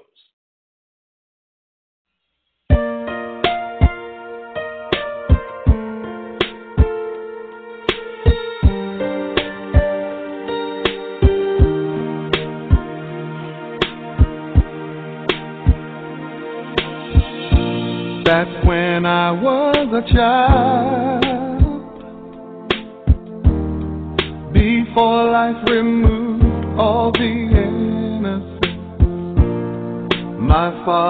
Back 18.24 18.64
when 18.64 19.06
I 19.06 19.32
was 19.32 20.04
a 20.04 20.12
child 20.12 20.59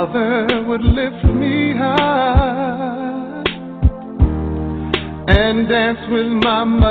Father 0.01 0.64
would 0.66 0.81
lift 0.81 1.24
me 1.27 1.74
high 1.77 3.44
and 5.28 5.68
dance 5.68 5.98
with 6.10 6.27
my 6.43 6.64
mother. 6.64 6.90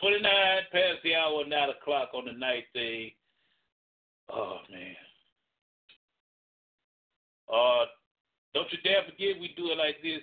29 0.00 0.22
past 0.72 0.98
the 1.04 1.14
hour, 1.14 1.44
9 1.46 1.68
o'clock 1.70 2.10
on 2.14 2.26
the 2.26 2.32
night 2.32 2.64
thing. 2.72 3.10
Oh, 4.30 4.58
man. 4.70 4.94
Uh, 7.52 7.86
don't 8.54 8.70
you 8.72 8.78
dare 8.84 9.02
forget 9.04 9.40
we 9.40 9.54
do 9.56 9.70
it 9.70 9.78
like 9.78 9.96
this 10.02 10.20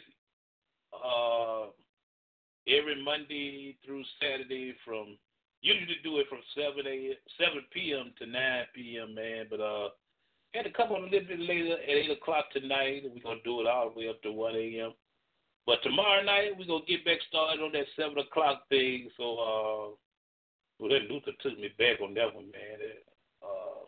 uh, 0.94 1.66
every 2.68 3.04
Monday 3.04 3.78
through 3.86 4.04
Saturday 4.22 4.76
from 4.86 5.18
usually 5.62 5.98
do 6.04 6.20
it 6.20 6.28
from 6.30 6.40
seven 6.54 6.86
a 6.86 7.18
seven 7.40 7.64
p.m. 7.74 8.14
to 8.20 8.26
nine 8.26 8.66
p.m. 8.76 9.16
Man, 9.16 9.48
but 9.50 9.60
uh, 9.60 9.90
had 10.54 10.66
to 10.66 10.72
come 10.72 10.92
on 10.92 11.04
a 11.04 11.06
little 11.06 11.28
bit 11.28 11.40
later 11.40 11.74
at 11.74 11.90
eight 11.90 12.12
o'clock 12.12 12.52
tonight. 12.52 13.04
We're 13.04 13.24
gonna 13.24 13.40
do 13.44 13.62
it 13.62 13.68
all 13.68 13.90
the 13.90 14.00
way 14.00 14.10
up 14.10 14.22
to 14.22 14.32
one 14.32 14.56
a.m. 14.56 14.94
But 15.66 15.82
tomorrow 15.82 16.22
night 16.24 16.54
we're 16.58 16.70
gonna 16.70 16.86
get 16.88 17.06
back 17.06 17.18
started 17.28 17.62
on 17.64 17.72
that 17.74 17.90
seven 17.96 18.20
o'clock 18.20 18.70
thing. 18.70 19.10
So 19.18 19.24
uh, 19.34 19.88
well, 20.78 20.92
that 20.92 21.10
Luther 21.10 21.34
took 21.42 21.58
me 21.58 21.74
back 21.78 22.02
on 22.02 22.14
that 22.14 22.34
one, 22.34 22.52
man. 22.52 22.78
Uh, 23.42 23.84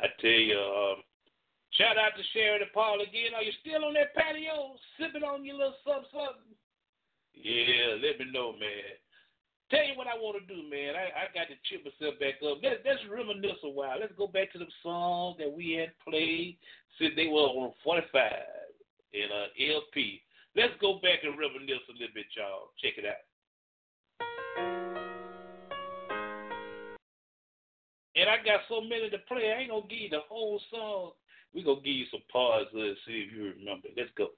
I 0.00 0.06
tell 0.20 0.30
you, 0.30 0.56
uh, 0.56 0.96
shout 1.76 1.98
out 1.98 2.16
to 2.16 2.24
Sharon 2.32 2.62
and 2.62 2.72
Paul 2.72 3.02
again. 3.02 3.36
Are 3.36 3.42
you 3.42 3.52
still 3.60 3.84
on 3.84 3.94
that 3.94 4.14
patio 4.14 4.76
sipping 4.98 5.22
on 5.22 5.44
your 5.44 5.56
little 5.56 5.76
something, 5.84 6.08
something? 6.12 6.56
Yeah, 7.34 8.00
let 8.00 8.18
me 8.18 8.32
know, 8.32 8.52
man. 8.52 8.96
Tell 9.70 9.84
you 9.84 9.96
what 9.96 10.06
I 10.06 10.14
want 10.14 10.38
to 10.40 10.46
do, 10.46 10.62
man. 10.70 10.94
I, 10.94 11.26
I 11.26 11.34
got 11.34 11.48
to 11.50 11.58
chip 11.66 11.84
myself 11.84 12.20
back 12.20 12.38
up. 12.46 12.62
Let's, 12.62 12.80
let's 12.84 13.00
reminisce 13.10 13.58
a 13.64 13.68
while. 13.68 13.98
Let's 13.98 14.14
go 14.16 14.28
back 14.28 14.52
to 14.52 14.58
the 14.58 14.70
songs 14.82 15.36
that 15.38 15.50
we 15.50 15.72
had 15.72 15.90
played 16.06 16.56
since 16.98 17.12
they 17.16 17.26
were 17.26 17.48
on 17.48 17.72
45 17.82 18.63
in 19.14 19.30
uh, 19.30 19.48
LP. 19.78 20.20
Let's 20.56 20.74
go 20.80 20.98
back 21.00 21.22
and 21.22 21.38
reminisce 21.38 21.86
a 21.88 21.92
little 21.92 22.14
bit, 22.14 22.26
y'all. 22.36 22.74
Check 22.82 22.98
it 22.98 23.06
out. 23.06 23.22
And 28.16 28.30
I 28.30 28.36
got 28.44 28.60
so 28.68 28.80
many 28.80 29.10
to 29.10 29.18
play, 29.26 29.50
I 29.50 29.62
ain't 29.62 29.70
gonna 29.70 29.86
give 29.90 29.98
you 29.98 30.10
the 30.10 30.26
whole 30.28 30.60
song. 30.70 31.12
We 31.54 31.62
gonna 31.62 31.82
give 31.82 31.94
you 31.94 32.06
some 32.10 32.22
parts. 32.30 32.70
Let's 32.72 32.98
see 33.06 33.26
if 33.26 33.32
you 33.34 33.54
remember. 33.58 33.88
Let's 33.96 34.10
go. 34.16 34.28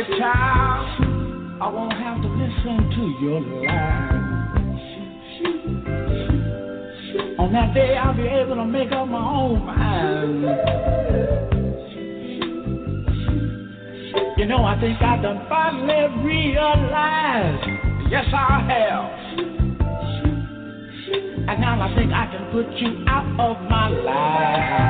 Hey, 0.00 0.18
child, 0.18 1.02
I 1.60 1.68
won't 1.68 1.92
have 1.92 2.22
to 2.22 2.28
listen 2.28 2.88
to 2.88 3.02
your 3.20 3.40
lies. 3.66 4.80
On 7.38 7.52
that 7.52 7.74
day, 7.74 7.98
I'll 7.98 8.16
be 8.16 8.22
able 8.22 8.56
to 8.56 8.64
make 8.64 8.92
up 8.92 9.08
my 9.08 9.18
own 9.18 9.66
mind. 9.66 10.42
You 14.38 14.46
know, 14.46 14.64
I 14.64 14.80
think 14.80 15.02
I 15.02 15.20
done 15.20 15.44
finally 15.50 16.24
realized. 16.24 17.68
Yes, 18.10 18.24
I 18.32 18.60
have. 18.70 19.10
And 21.46 21.60
now 21.60 21.78
I 21.78 21.94
think 21.94 22.10
I 22.10 22.26
can 22.26 22.50
put 22.52 22.72
you 22.80 23.04
out 23.06 23.38
of 23.38 23.60
my 23.68 23.88
life. 23.90 24.89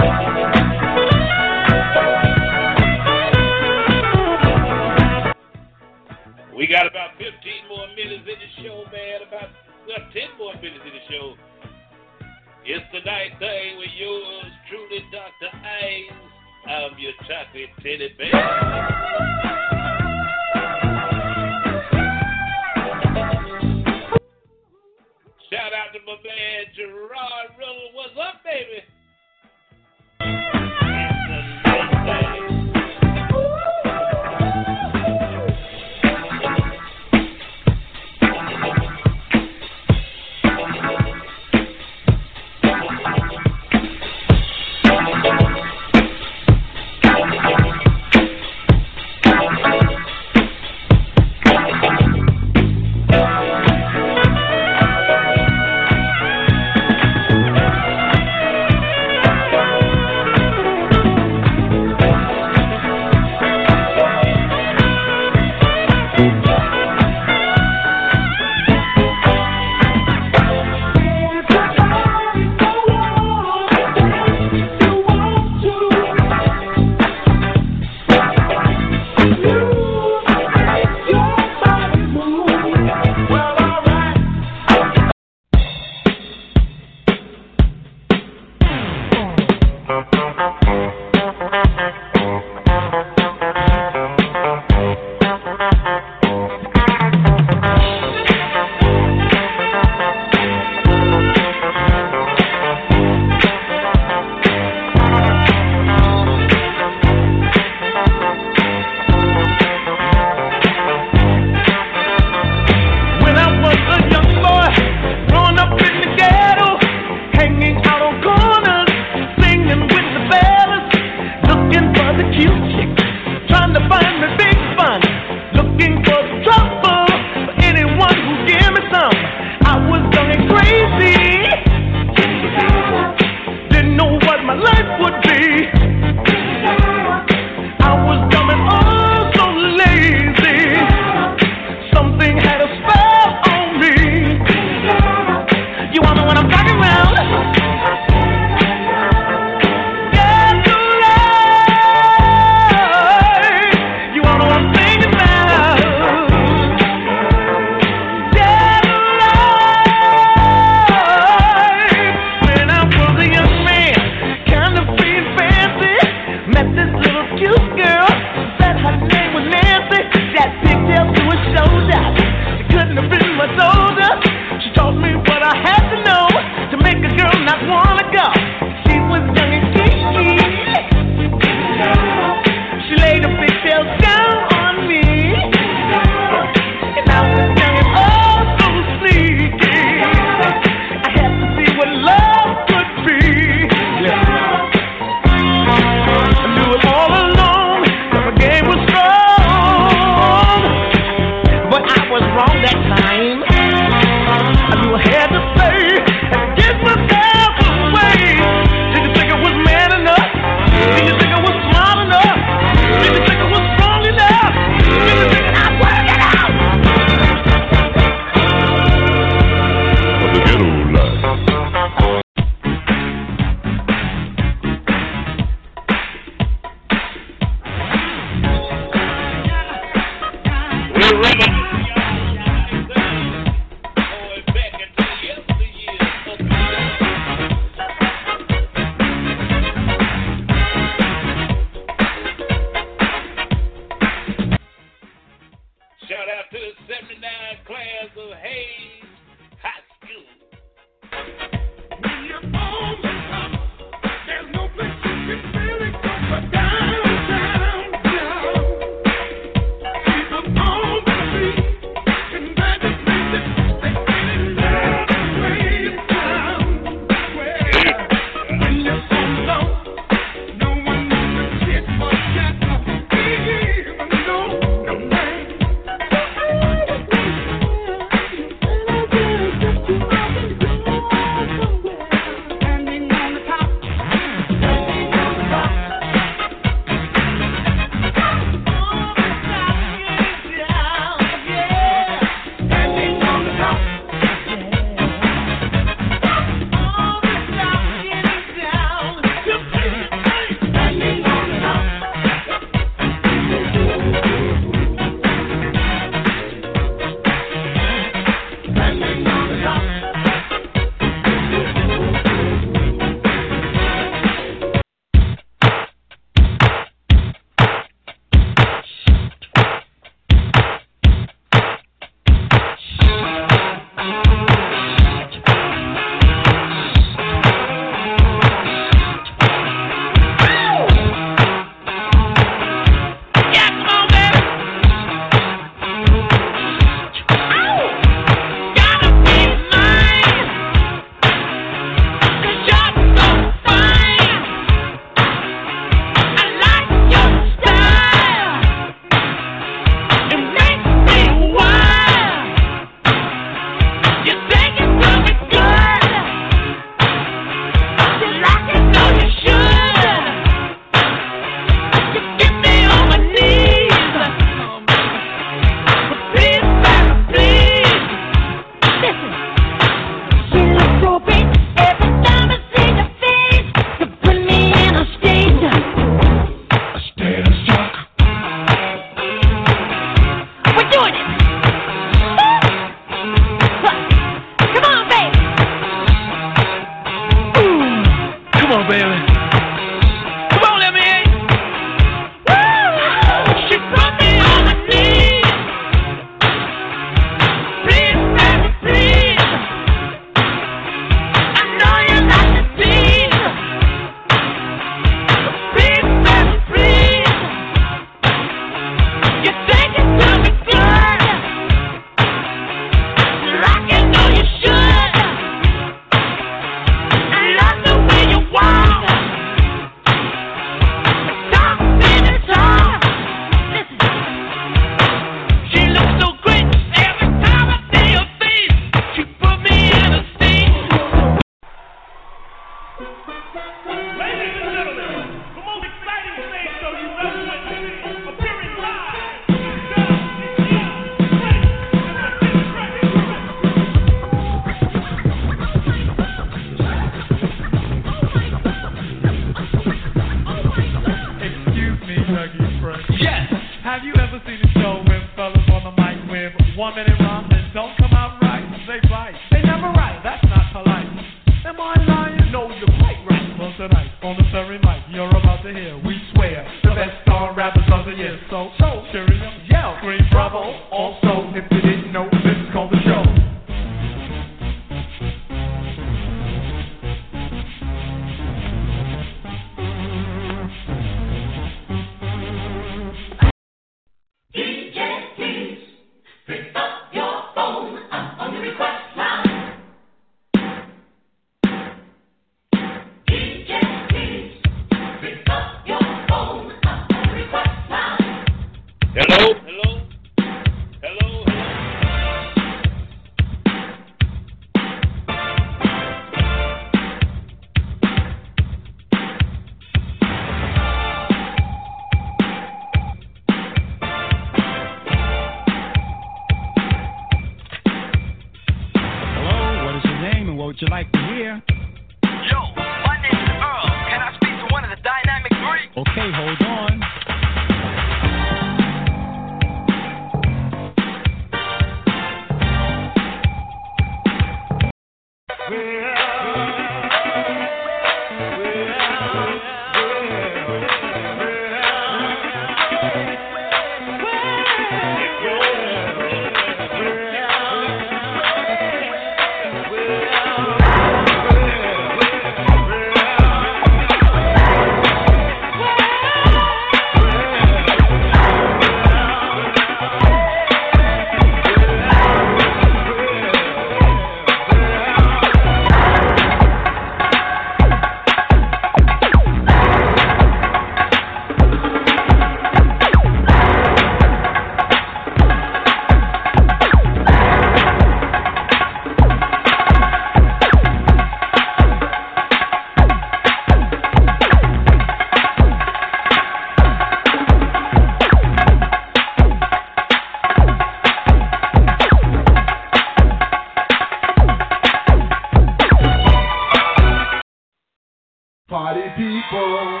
People, 599.50 600.00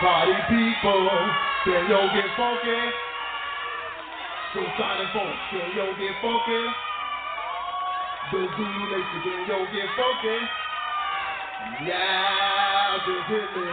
party 0.00 0.32
people, 0.48 1.10
can 1.64 1.84
yo 1.90 2.08
get 2.14 2.24
funky? 2.34 2.80
So 4.54 4.60
silent 4.78 5.10
folks, 5.12 5.36
can 5.50 5.68
yo 5.76 5.84
get 5.98 6.14
funky? 6.22 6.62
The 8.32 8.38
Zulu 8.56 8.84
Nation, 8.88 9.20
can 9.22 9.40
yo 9.48 9.58
get 9.70 9.88
funky? 9.96 10.38
Yeah, 11.86 12.98
just 13.06 13.26
hit 13.28 13.48
me. 13.56 13.66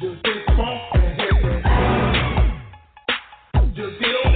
Just 0.00 0.18
get 0.24 0.40
funky 0.54 1.00
hit 1.16 1.36
me. 1.44 1.54
Just 3.74 3.94
get 4.00 4.27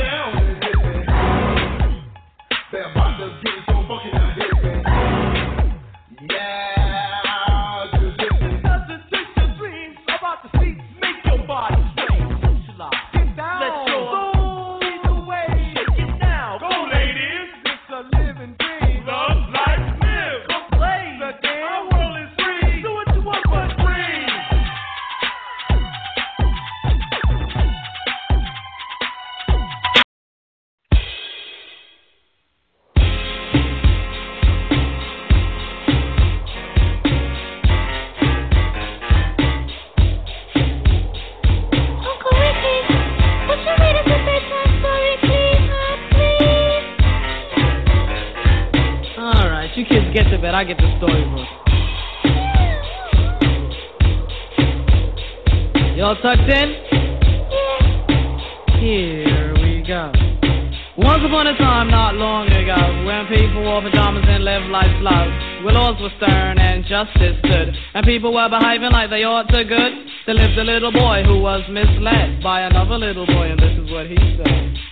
people 68.13 68.35
were 68.35 68.49
behaving 68.51 68.91
like 68.93 69.09
they 69.09 69.25
ought 69.25 69.49
to 69.49 69.65
good, 69.65 69.93
there 70.27 70.35
lived 70.35 70.59
a 70.59 70.65
little 70.65 70.93
boy 70.93 71.23
who 71.25 71.41
was 71.41 71.63
misled 71.71 72.43
by 72.43 72.61
another 72.61 72.99
little 72.99 73.25
boy, 73.25 73.49
and 73.49 73.59
this 73.59 73.73
is 73.73 73.91
what 73.91 74.07
he 74.07 74.17
said. 74.37 74.92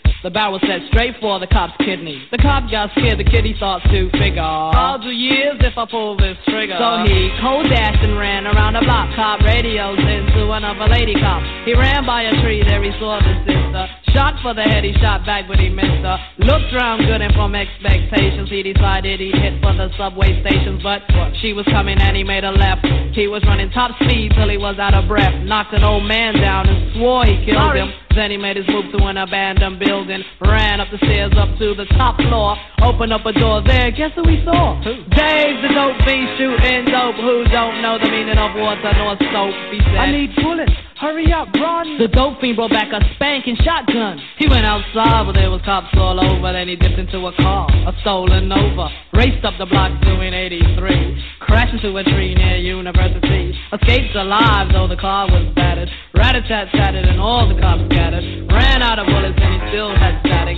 The 0.23 0.29
barrel 0.29 0.59
set 0.61 0.85
straight 0.93 1.15
for 1.19 1.39
the 1.39 1.47
cop's 1.47 1.73
kidney. 1.81 2.21
The 2.29 2.37
cop 2.37 2.69
got 2.69 2.91
scared, 2.91 3.17
the 3.17 3.25
kid 3.25 3.43
he 3.43 3.55
thought 3.57 3.81
to 3.89 4.05
figure. 4.21 4.45
I'll 4.45 5.01
do 5.01 5.09
years 5.09 5.57
if 5.61 5.75
I 5.75 5.85
pull 5.89 6.15
this 6.15 6.37
trigger. 6.45 6.77
So 6.77 7.09
he 7.09 7.33
cold 7.41 7.65
dashed 7.65 8.05
and 8.05 8.13
ran 8.13 8.45
around 8.45 8.77
the 8.77 8.85
block. 8.85 9.09
Cop 9.15 9.41
radios 9.41 9.97
into 9.97 10.51
another 10.51 10.85
lady 10.93 11.17
cop. 11.17 11.41
He 11.65 11.73
ran 11.73 12.05
by 12.05 12.29
a 12.29 12.31
tree, 12.45 12.61
there 12.61 12.83
he 12.83 12.91
saw 13.01 13.17
the 13.17 13.33
sister. 13.49 13.89
Shot 14.13 14.35
for 14.41 14.53
the 14.53 14.61
head, 14.61 14.83
he 14.83 14.93
shot 14.99 15.25
back, 15.25 15.47
but 15.47 15.59
he 15.59 15.69
missed 15.69 16.03
her. 16.03 16.17
Looked 16.39 16.73
round 16.73 17.05
good 17.07 17.21
and 17.21 17.33
from 17.33 17.55
expectations, 17.55 18.49
he 18.49 18.61
decided 18.63 19.19
he'd 19.19 19.35
hit 19.35 19.61
for 19.61 19.73
the 19.73 19.89
subway 19.97 20.39
stations. 20.41 20.83
But 20.83 21.01
she 21.41 21.53
was 21.53 21.65
coming 21.65 21.97
and 21.99 22.15
he 22.15 22.23
made 22.23 22.43
a 22.43 22.51
left. 22.51 22.85
He 23.15 23.27
was 23.27 23.43
running 23.47 23.71
top 23.71 23.95
speed 24.03 24.33
till 24.35 24.49
he 24.49 24.57
was 24.57 24.79
out 24.79 24.93
of 24.93 25.07
breath. 25.07 25.33
Knocked 25.43 25.73
an 25.73 25.83
old 25.83 26.03
man 26.03 26.35
down 26.39 26.67
and 26.67 26.93
swore 26.95 27.25
he 27.25 27.39
killed 27.45 27.63
Sorry. 27.63 27.81
him. 27.81 27.91
Then 28.15 28.31
he 28.31 28.35
made 28.35 28.57
his 28.57 28.67
move 28.67 28.91
to 28.91 28.99
an 29.07 29.15
abandoned 29.15 29.79
building. 29.79 30.19
Ran 30.41 30.81
up 30.81 30.91
the 30.91 30.99
stairs 31.07 31.31
up 31.39 31.47
to 31.59 31.71
the 31.75 31.85
top 31.95 32.19
floor. 32.19 32.57
Opened 32.83 33.13
up 33.13 33.25
a 33.25 33.31
door 33.31 33.63
there. 33.63 33.91
Guess 33.91 34.11
who 34.15 34.27
he 34.27 34.43
saw? 34.43 34.75
Who? 34.83 35.07
Dave 35.15 35.63
the 35.63 35.71
dope 35.71 35.95
fiend 36.03 36.27
shooting 36.35 36.91
dope. 36.91 37.15
Who 37.15 37.47
don't 37.47 37.79
know 37.81 37.95
the 37.95 38.11
meaning 38.11 38.35
of 38.35 38.51
water 38.59 38.91
nor 38.99 39.15
soap? 39.31 39.55
He 39.71 39.79
said, 39.79 39.95
I 39.95 40.11
need 40.11 40.35
bullets. 40.35 40.75
Hurry 40.99 41.31
up, 41.31 41.47
run. 41.55 41.97
The 41.97 42.07
dope 42.09 42.41
fiend 42.41 42.57
brought 42.57 42.71
back 42.71 42.91
a 42.91 42.99
spanking 43.15 43.55
shotgun. 43.63 44.00
He 44.39 44.49
went 44.49 44.65
outside, 44.65 45.25
but 45.25 45.33
there 45.33 45.51
was 45.51 45.61
cops 45.61 45.93
all 45.93 46.17
over. 46.17 46.51
Then 46.53 46.67
he 46.67 46.75
dipped 46.75 46.97
into 46.97 47.27
a 47.27 47.33
car, 47.37 47.69
a 47.69 47.93
stolen 48.01 48.49
Nova. 48.49 48.89
Raced 49.13 49.45
up 49.45 49.53
the 49.59 49.65
block 49.65 50.01
doing 50.01 50.33
83. 50.33 51.23
Crashed 51.39 51.73
into 51.75 51.95
a 51.95 52.03
tree 52.03 52.33
near 52.33 52.57
University. 52.57 53.53
Escaped 53.71 54.15
alive, 54.15 54.73
though 54.73 54.87
the 54.87 54.97
car 54.97 55.27
was 55.29 55.53
battered. 55.55 55.89
Rat-a-tat-tatted 56.15 57.05
and 57.05 57.21
all 57.21 57.47
the 57.47 57.59
cops 57.61 57.83
scattered. 57.93 58.23
Ran 58.49 58.81
out 58.81 58.97
of 58.97 59.05
bullets 59.05 59.37
and 59.37 59.61
he 59.61 59.69
still 59.69 59.93
had 59.95 60.19
static. 60.25 60.57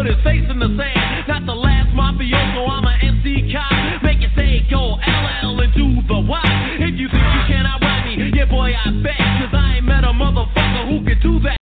put 0.00 0.08
his 0.08 0.24
face 0.24 0.48
in 0.48 0.58
the 0.58 0.70
sand. 0.80 1.28
Not 1.28 1.44
the 1.44 1.52
last 1.52 1.92
mafioso, 1.92 2.64
I'm 2.64 2.88
a 2.88 2.94
MC 3.04 3.52
cop. 3.52 4.02
Make 4.02 4.24
it 4.24 4.32
say 4.32 4.64
go 4.70 4.96
LL 4.96 5.60
and 5.60 5.74
do 5.76 6.00
the 6.08 6.20
Y. 6.24 6.40
If 6.80 6.96
you 6.96 7.08
think 7.12 7.20
you 7.20 7.44
can 7.52 7.66
outrun 7.68 8.08
me, 8.08 8.32
yeah 8.32 8.48
boy 8.48 8.72
I 8.72 8.88
bet. 9.04 9.20
Cause 9.20 9.52
I 9.52 9.76
ain't 9.76 9.84
met 9.84 10.04
a 10.04 10.12
motherfucker 10.16 10.88
who 10.88 11.04
can 11.04 11.20
do 11.20 11.36
that. 11.44 11.58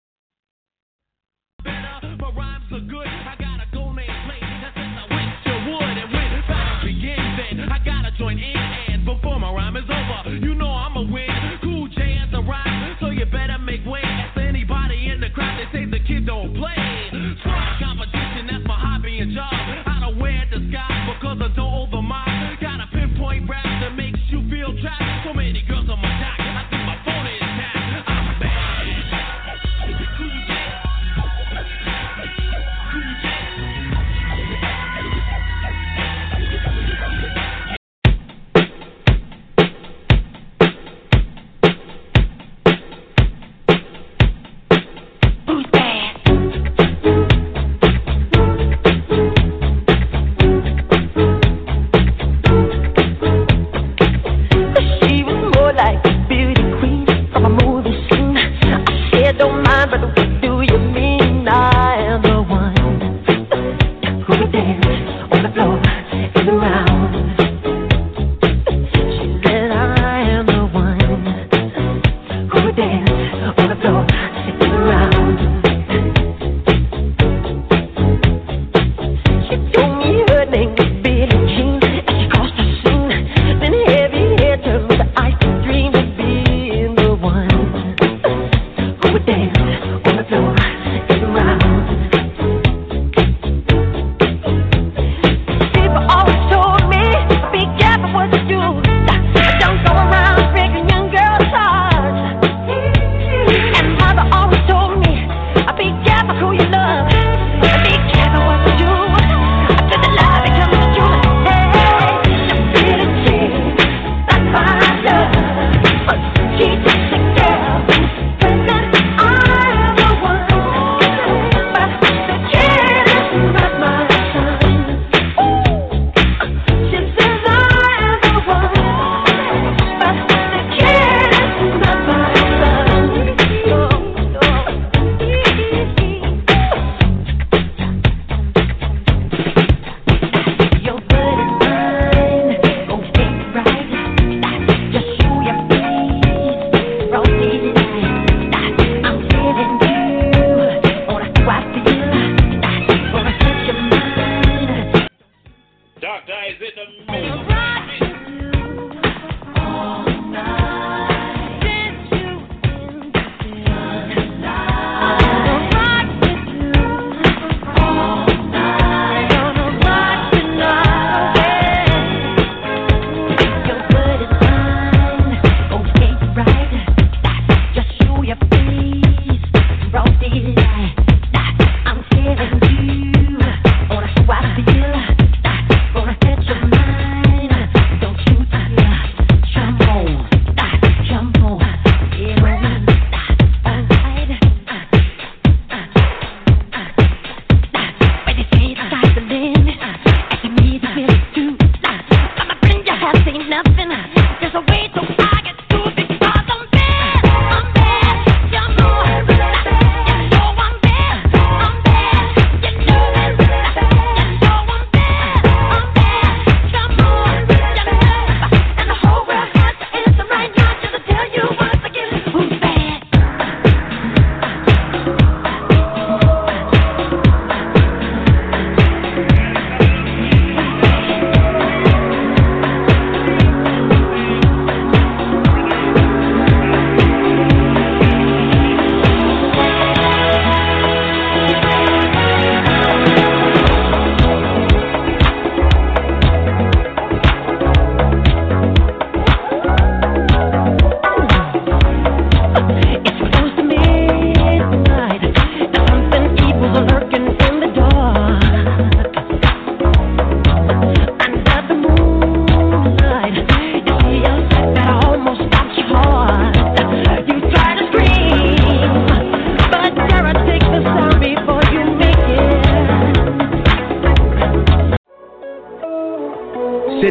Better, 1.66 2.14
my 2.22 2.30
rhymes 2.30 2.70
are 2.70 2.86
good. 2.86 3.10
I 3.10 3.34
got 3.42 3.58
a 3.58 3.68
gold 3.74 3.96
name 3.96 4.14
plate. 4.30 4.46
That 4.46 4.74
says 4.78 4.86
I 4.86 5.06
went 5.10 5.34
to 5.42 5.54
wood 5.74 5.98
and 5.98 6.10
when 6.14 6.30
battle 6.46 6.86
begins 6.86 7.34
then 7.42 7.66
I 7.74 7.82
gotta 7.82 8.14
join 8.22 8.38
in 8.38 8.54
and 8.54 9.02
before 9.02 9.40
my 9.40 9.50
rhyme 9.50 9.78
is 9.78 9.90
over. 9.90 10.38
You 10.38 10.54
know 10.54 10.77
makes 24.74 24.84
you 24.84 25.17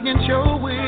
Against 0.00 0.26
your 0.26 0.58
will. 0.58 0.87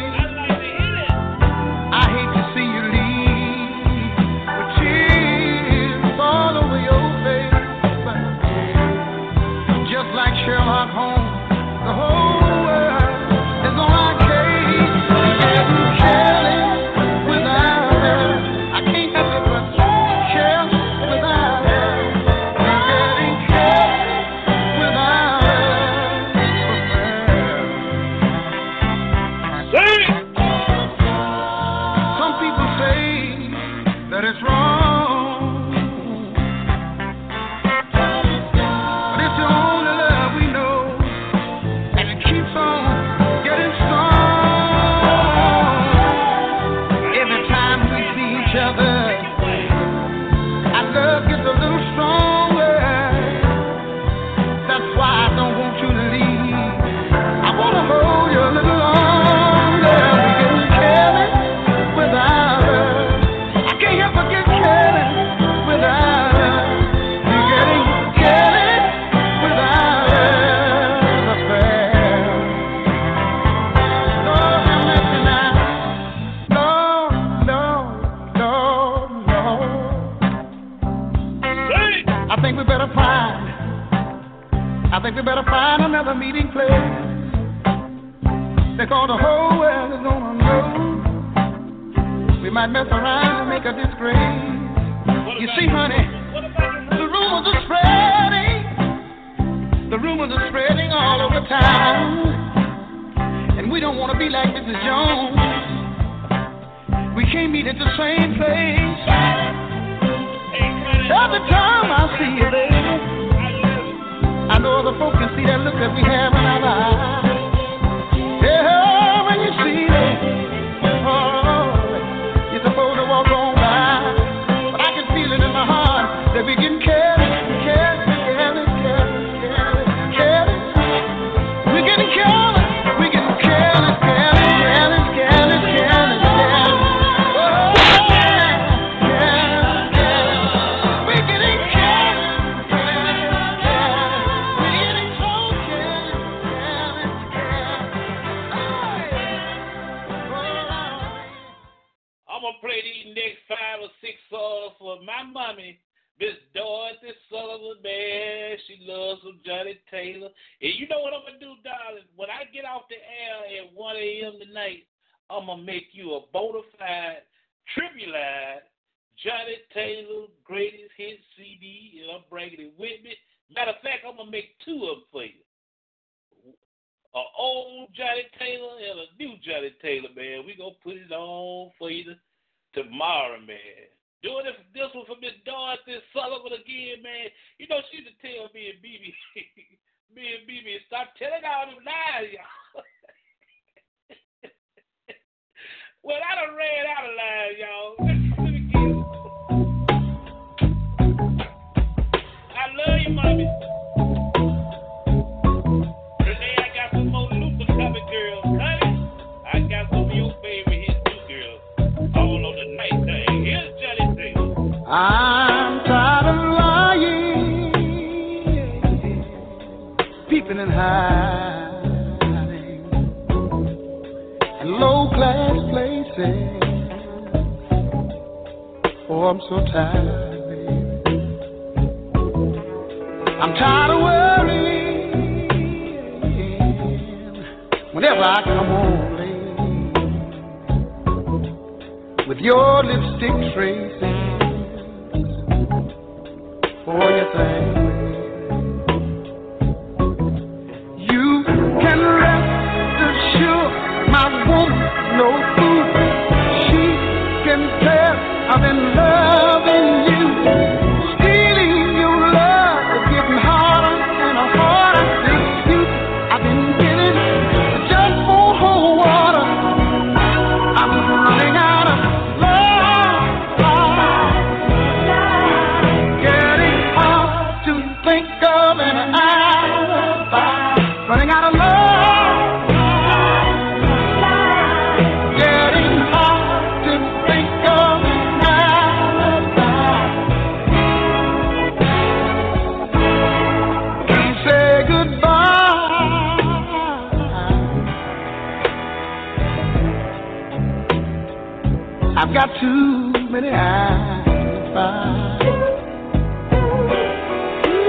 Got 302.41 302.59
too 302.59 303.13
many 303.31 303.51
eyes 303.51 304.25
to 304.25 304.73
find. 304.73 305.43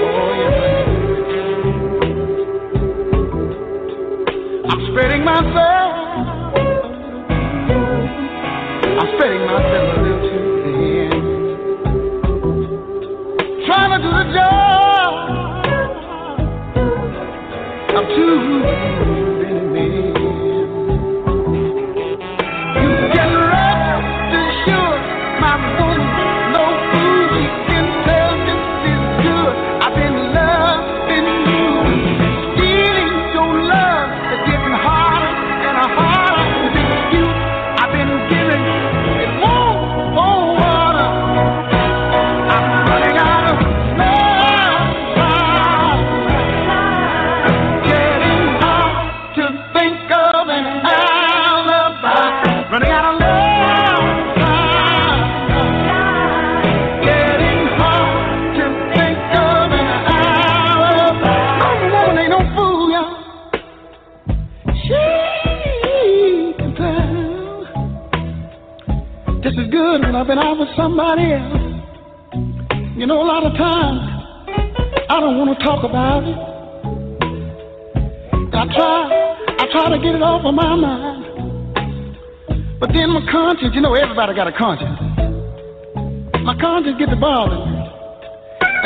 Oh, 0.04 0.32
yes. 0.42 0.56
I'm 4.70 4.82
spreading 4.92 5.24
myself. 5.24 5.92
I'm 9.00 9.08
spreading 9.16 9.44
myself 9.48 9.88
a 9.88 10.00
little 10.02 10.22
too 10.28 10.46
thin. 10.66 11.12
Trying 13.68 13.92
to 13.96 14.00
do 14.04 14.12
the 14.12 14.26
job 14.36 15.12
of 17.96 18.04
too 18.18 18.36
been 70.32 70.40
out 70.40 70.56
with 70.58 70.72
somebody 70.78 71.28
else. 71.36 71.60
You 72.96 73.04
know, 73.04 73.20
a 73.20 73.28
lot 73.28 73.44
of 73.44 73.52
times 73.60 74.00
I 75.12 75.20
don't 75.20 75.36
want 75.36 75.52
to 75.52 75.60
talk 75.60 75.84
about 75.84 76.24
it. 76.24 76.40
I 78.56 78.64
try, 78.72 79.12
I 79.60 79.66
try 79.76 79.92
to 79.92 80.00
get 80.00 80.16
it 80.16 80.24
off 80.24 80.48
of 80.48 80.56
my 80.56 80.72
mind. 80.72 82.16
But 82.80 82.96
then 82.96 83.12
my 83.12 83.28
conscience, 83.28 83.76
you 83.76 83.82
know, 83.82 83.94
everybody 83.94 84.32
got 84.34 84.48
a 84.48 84.56
conscience. 84.56 84.96
My 86.48 86.56
conscience 86.56 86.96
gets 86.96 87.12
me. 87.12 87.68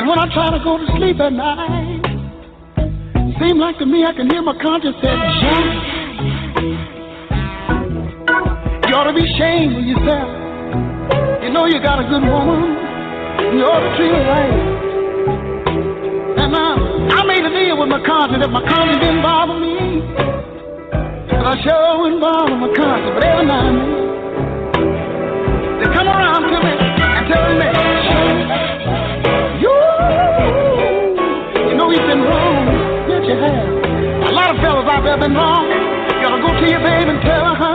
And 0.01 0.09
when 0.09 0.17
I 0.17 0.25
try 0.33 0.49
to 0.49 0.57
go 0.65 0.81
to 0.81 0.87
sleep 0.97 1.21
at 1.21 1.29
night, 1.29 2.01
it 3.21 3.37
seems 3.37 3.61
like 3.61 3.77
to 3.77 3.85
me 3.85 4.01
I 4.01 4.17
can 4.17 4.25
hear 4.33 4.41
my 4.41 4.57
conscience 4.57 4.97
say, 4.97 5.13
John, 5.13 5.61
you 8.89 8.97
ought 8.97 9.05
to 9.05 9.13
be 9.13 9.29
ashamed 9.29 9.77
of 9.77 9.85
yourself. 9.85 10.44
You 11.65 11.71
know 11.71 11.77
you 11.77 11.83
got 11.83 11.97
a 11.97 12.05
good 12.05 12.21
woman. 12.21 12.77
You 13.57 13.65
ought 13.65 13.81
to 13.81 13.89
treat 13.97 14.13
her 14.13 14.21
right. 14.29 14.53
And 16.45 16.53
uh, 16.53 16.77
I 17.17 17.25
made 17.25 17.41
a 17.41 17.49
deal 17.49 17.81
with 17.81 17.89
my 17.89 18.05
conscience 18.05 18.45
that 18.45 18.53
my 18.53 18.61
conscience 18.69 19.01
didn't 19.01 19.25
bother 19.25 19.57
me. 19.57 19.97
But 21.25 21.41
I 21.41 21.57
sure 21.65 22.05
wouldn't 22.05 22.21
bother 22.21 22.53
my 22.53 22.69
conscience. 22.69 23.17
But 23.17 23.25
every 23.25 23.49
now 23.49 23.65
and 23.65 23.81
then, 23.81 23.89
they 25.81 25.89
come 25.89 26.05
around 26.05 26.53
to 26.53 26.57
me 26.61 26.69
and 26.69 27.25
tell 27.33 27.49
me, 27.57 27.65
you, 29.57 29.73
you 31.65 31.73
know 31.81 31.89
you've 31.89 32.05
been 32.05 32.21
wrong. 32.29 32.61
Yes, 33.09 33.25
you 33.25 33.41
have. 33.41 34.29
A 34.29 34.31
lot 34.37 34.53
of 34.53 34.61
fellas 34.61 34.85
out 34.85 35.01
there 35.01 35.17
been 35.17 35.33
wrong. 35.33 35.65
You 35.65 36.29
gotta 36.29 36.45
go 36.45 36.53
to 36.61 36.65
your 36.69 36.85
baby 36.85 37.09
and 37.09 37.25
tell 37.25 37.57
her, 37.57 37.74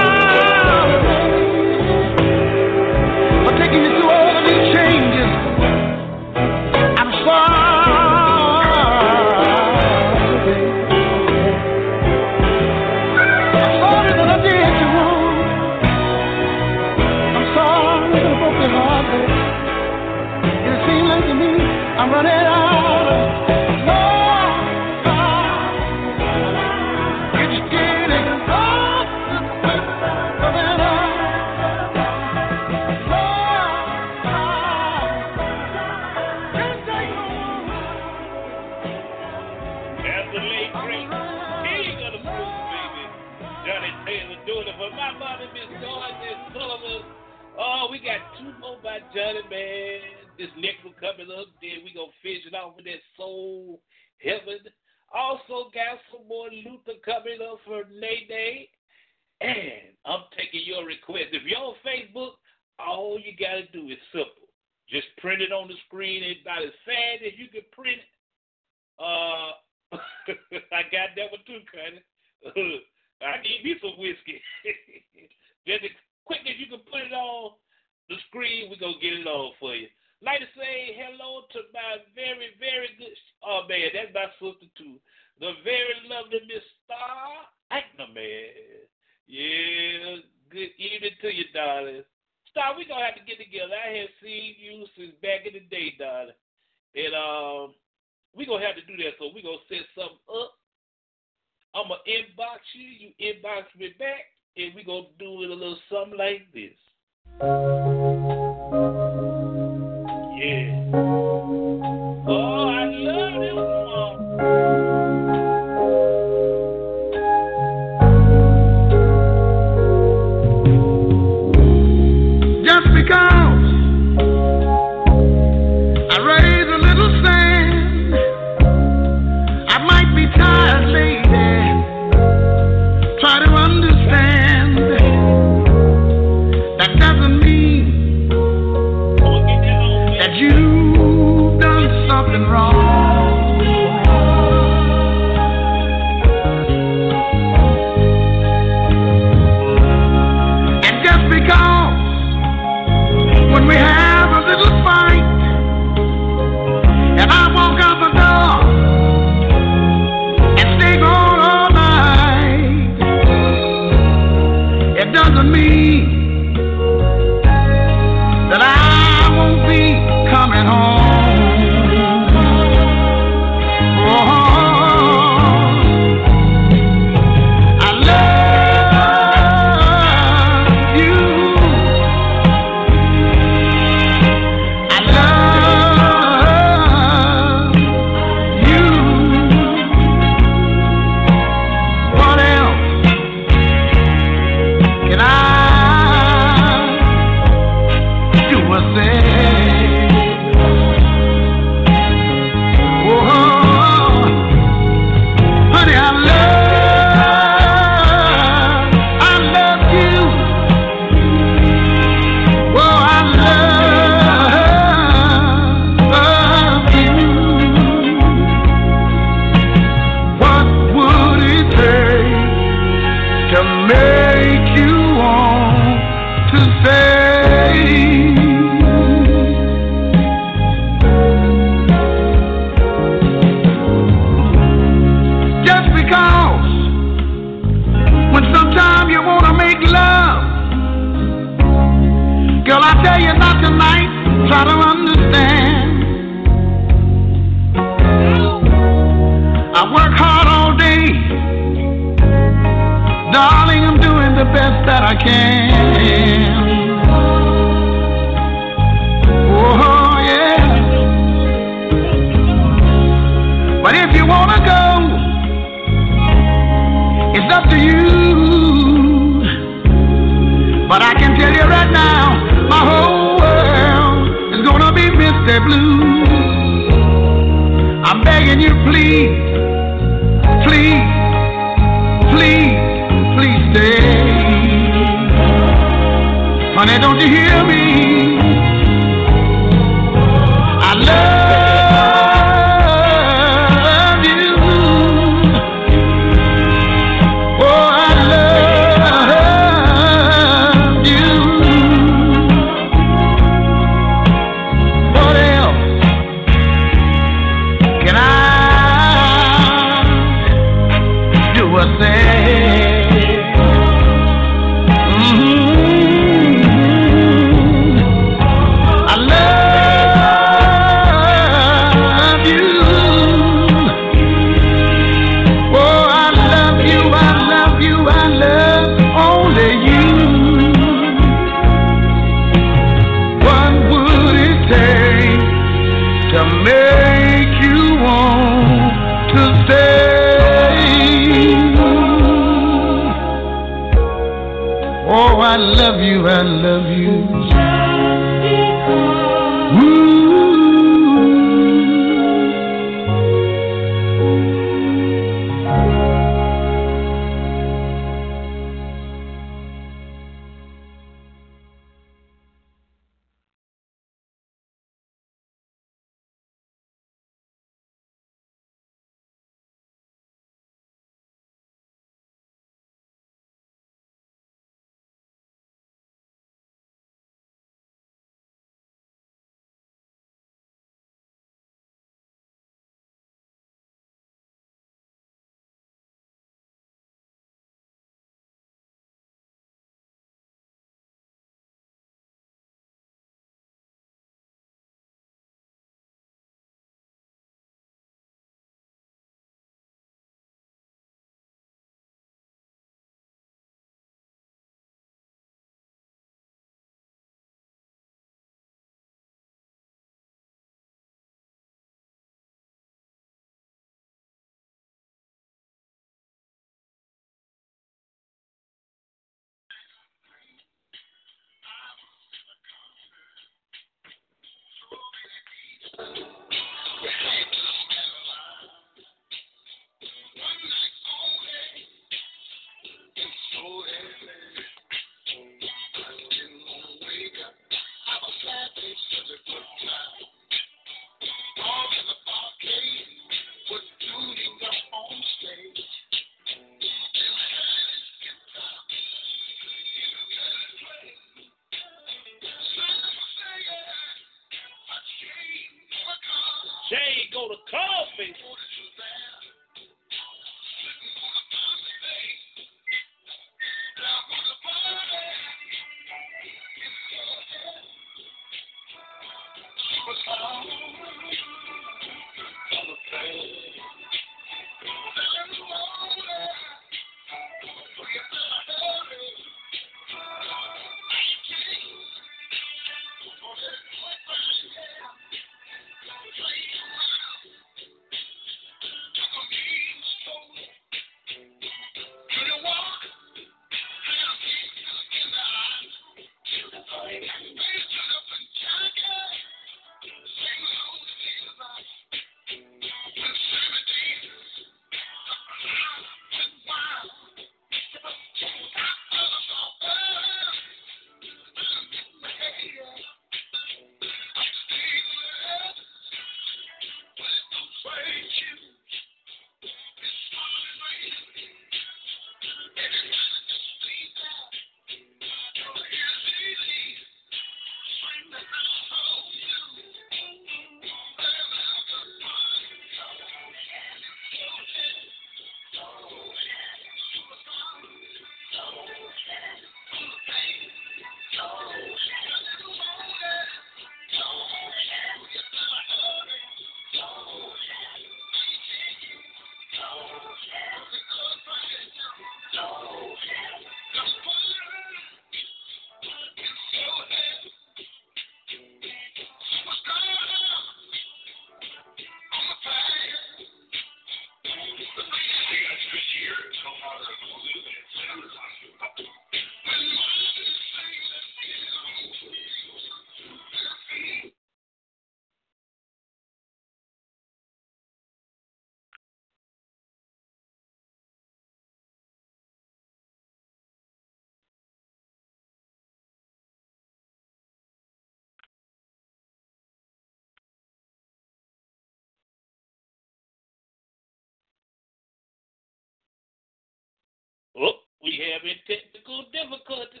having 598.36 598.56
technical 598.66 599.24
difficulties. 599.32 600.00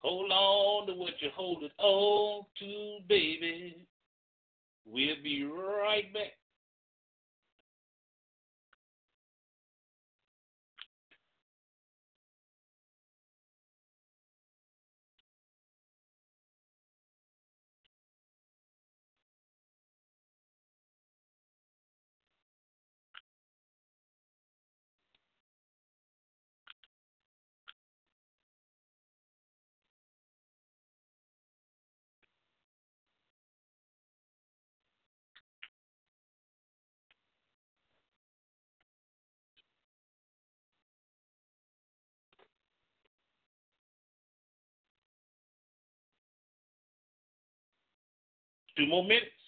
Hold 0.00 0.30
on 0.32 0.86
to 0.86 0.94
what 0.94 1.12
you're 1.20 1.30
holding 1.32 1.70
on 1.78 2.44
to, 2.58 2.98
baby. 3.08 3.76
We'll 4.86 5.22
be 5.22 5.44
right 5.44 6.12
back. 6.12 6.39
Two 48.80 48.86
more 48.86 49.04
minutes. 49.04 49.39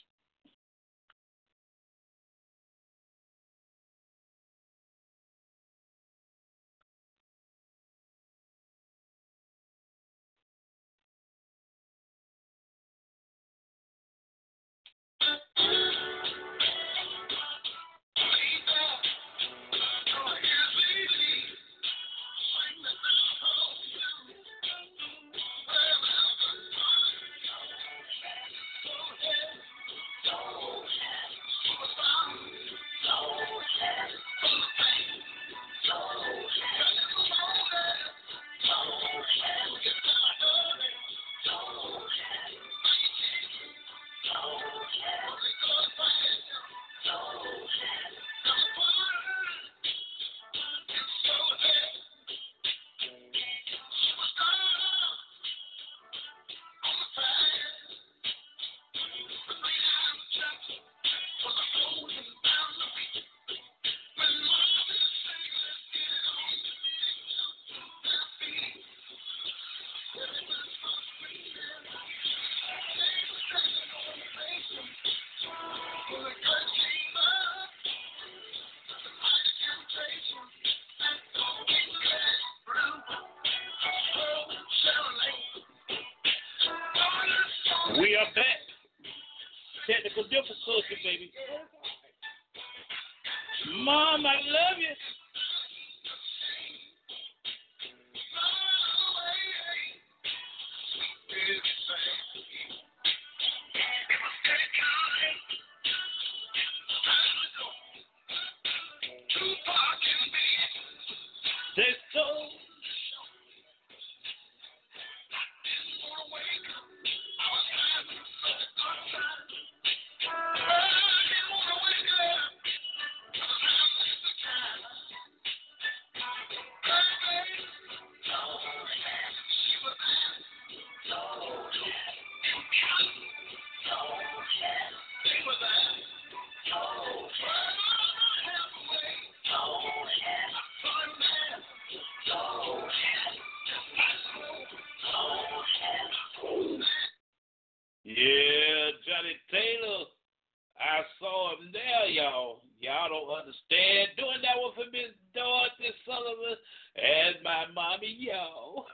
Saw 151.32 151.56
there, 151.72 152.12
y'all. 152.12 152.60
Y'all 152.84 153.08
don't 153.08 153.32
understand. 153.32 154.12
Doing 154.20 154.44
that 154.44 154.60
one 154.60 154.76
for 154.76 154.84
Miss 154.92 155.16
Dorothy 155.32 155.88
Sullivan 156.04 156.60
and 156.92 157.40
my 157.40 157.72
mommy, 157.72 158.12
y'all. 158.20 158.84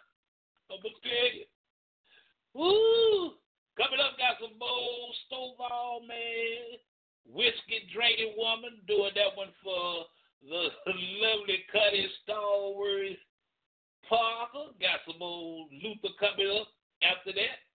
I'm 0.70 0.78
gonna 0.78 1.02
tell 1.02 1.30
you. 1.34 1.46
Woo! 2.54 3.34
Coming 3.74 3.98
up, 3.98 4.14
got 4.22 4.38
some 4.38 4.54
more 4.54 5.10
Stovall, 5.26 6.06
man. 6.06 6.78
Whiskey 7.26 7.90
drinking 7.90 8.38
woman. 8.38 8.86
Doing 8.86 9.18
that 9.18 9.34
one 9.34 9.50
for 9.58 10.06
the 10.46 10.70
lovely 11.18 11.66
Cuddy 11.74 12.06
Stalwart 12.22 13.18
Parker. 14.06 14.78
Got 14.78 15.02
some 15.10 15.18
old 15.18 15.74
Luther 15.74 16.14
coming 16.22 16.54
up 16.54 16.70
after 17.02 17.34
that. 17.34 17.66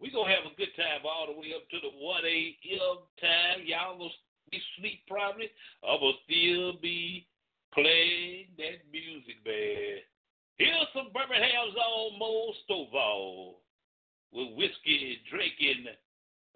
We 0.00 0.10
going 0.12 0.28
to 0.28 0.34
have 0.36 0.44
a 0.44 0.56
good 0.56 0.72
time 0.76 1.04
all 1.04 1.26
the 1.26 1.38
way 1.38 1.56
up 1.56 1.68
to 1.70 1.78
the 1.80 1.92
1 1.92 2.24
a.m. 2.24 2.98
time. 3.20 3.64
Y'all 3.64 3.98
will 3.98 4.12
be 4.50 4.60
asleep 4.60 5.00
probably. 5.08 5.50
Going 5.82 6.00
to 6.00 6.12
still 6.28 6.80
be 6.80 7.26
playing 7.72 8.52
that 8.58 8.84
music, 8.92 9.40
man. 9.44 10.04
Here's 10.58 10.88
some 10.94 11.12
Birmingham's 11.12 11.76
own 11.76 12.18
Mo 12.18 12.52
Stovall 12.64 13.54
with 14.32 14.56
whiskey 14.56 15.20
drinking 15.30 15.86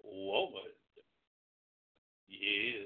woman. 0.03 0.73
Yeah. 2.27 2.85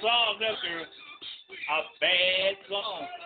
song, 0.00 0.36
that 0.40 0.56
girl. 0.64 0.84
A 0.84 1.80
bad 2.00 2.56
song. 2.68 3.19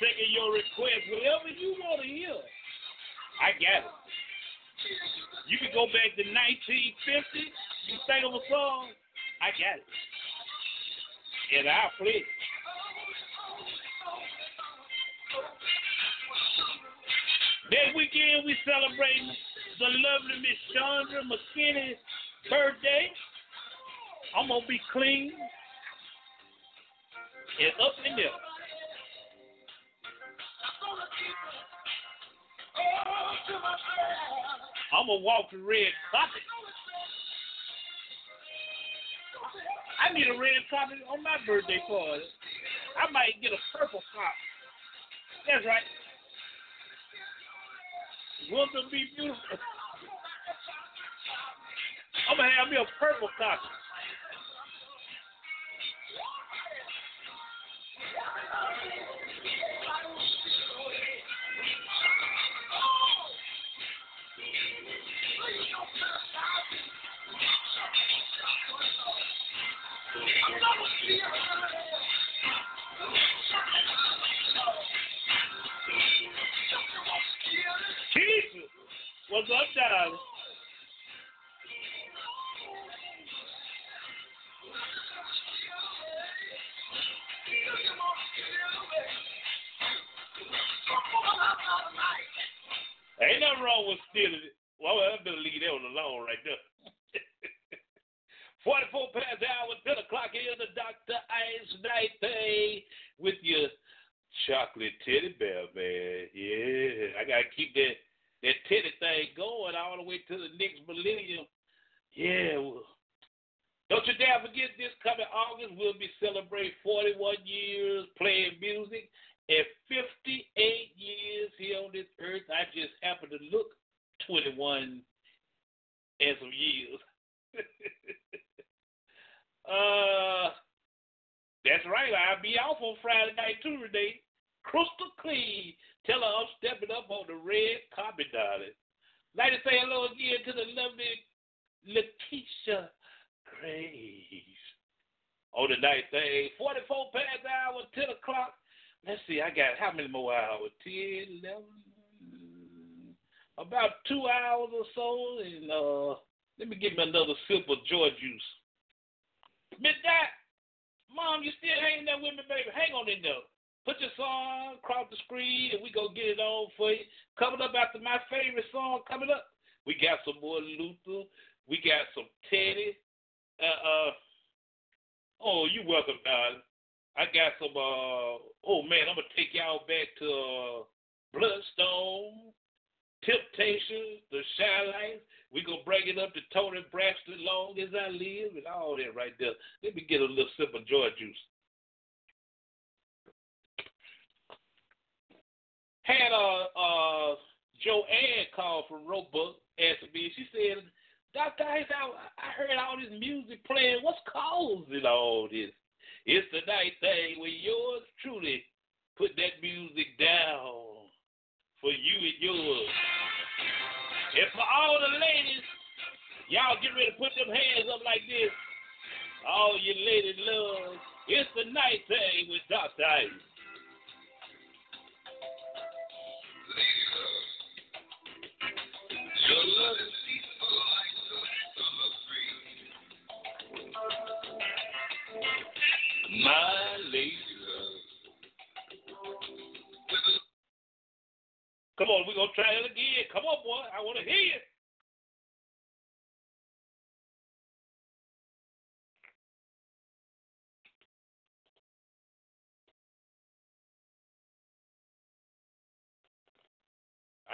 Taking 0.00 0.34
your 0.34 0.50
request. 0.52 1.06
Whatever 1.10 1.48
you 1.54 1.78
want 1.78 2.02
to 2.02 2.08
hear, 2.08 2.34
I 3.38 3.54
got 3.58 3.86
it. 3.86 3.94
You 5.48 5.56
can 5.58 5.70
go 5.72 5.86
back 5.92 6.12
to 6.18 6.24
1950, 6.24 7.40
you 7.88 7.96
sing 8.08 8.24
of 8.26 8.34
a 8.34 8.42
song, 8.50 8.90
I 9.40 9.52
got 9.54 9.78
it. 9.80 9.88
And 11.54 11.68
I'll 11.68 11.94
play 12.00 12.24
it. 12.24 12.28
That 17.70 17.96
weekend 17.96 18.44
we 18.44 18.56
celebrating 18.64 19.30
the 19.78 19.88
lovely 19.88 20.36
Miss 20.42 20.60
Chandra 20.74 21.22
McKinney's 21.24 22.00
birthday. 22.50 23.10
I'm 24.36 24.48
gonna 24.48 24.66
be 24.66 24.80
clean 24.92 25.32
and 27.60 27.72
up 27.80 27.94
in 28.04 28.16
there. 28.16 28.43
walk 35.20 35.52
a 35.52 35.58
red 35.58 35.92
carpet. 36.10 36.42
I 40.00 40.12
need 40.12 40.28
a 40.28 40.38
red 40.38 40.62
carpet 40.70 40.98
on 41.10 41.22
my 41.22 41.36
birthday 41.46 41.82
party. 41.88 42.24
I 42.94 43.10
might 43.10 43.42
get 43.42 43.52
a 43.52 43.60
purple 43.74 44.02
carpet. 44.14 44.46
That's 45.46 45.66
right. 45.66 45.82
Won't 48.52 48.70
it 48.74 48.90
be 48.92 49.04
beautiful? 49.16 49.42
I'm 52.30 52.36
gonna 52.38 52.54
have 52.54 52.70
me 52.70 52.78
a 52.78 52.86
purple 53.00 53.28
carpet. 53.36 53.73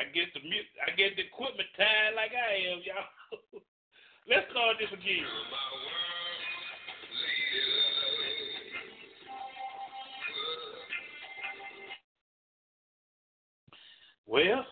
I 0.01 0.05
get 0.05 0.33
the 0.33 0.41
I 0.41 0.97
get 0.97 1.15
the 1.15 1.29
equipment 1.29 1.69
tied 1.77 2.17
like 2.17 2.33
I 2.33 2.73
am, 2.73 2.81
y'all. 2.89 3.61
Let's 4.31 4.51
start 4.51 4.77
this 4.81 4.89
again. 4.89 5.27
Well. 14.27 14.65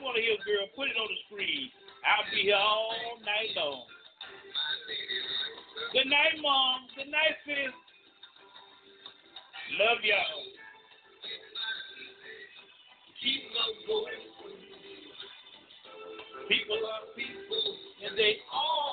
you 0.00 0.06
want 0.08 0.16
to 0.16 0.24
hear, 0.24 0.40
girl, 0.48 0.64
put 0.72 0.88
it 0.88 0.96
on 0.96 1.08
the 1.12 1.20
screen. 1.28 1.68
I'll 2.08 2.24
be 2.32 2.48
here 2.48 2.56
all 2.56 3.20
night 3.20 3.52
long. 3.52 3.84
Good 5.92 6.08
night, 6.08 6.40
Mom. 6.40 6.88
Good 6.96 7.12
night, 7.12 7.36
sis. 7.44 7.68
Love 9.76 10.00
y'all. 10.00 10.40
Keep 13.20 13.42
love 13.52 13.76
going. 13.84 14.24
People 16.48 16.80
are 16.80 17.04
people, 17.12 17.64
and 18.08 18.16
they 18.16 18.40
all 18.48 18.89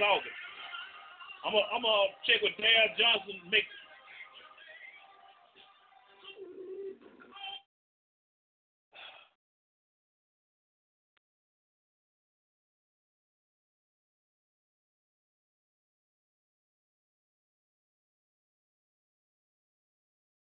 August. 0.00 0.38
I'm 1.46 1.54
gonna 1.54 2.12
check 2.26 2.42
with 2.42 2.56
Dale 2.58 2.90
Johnson. 2.98 3.38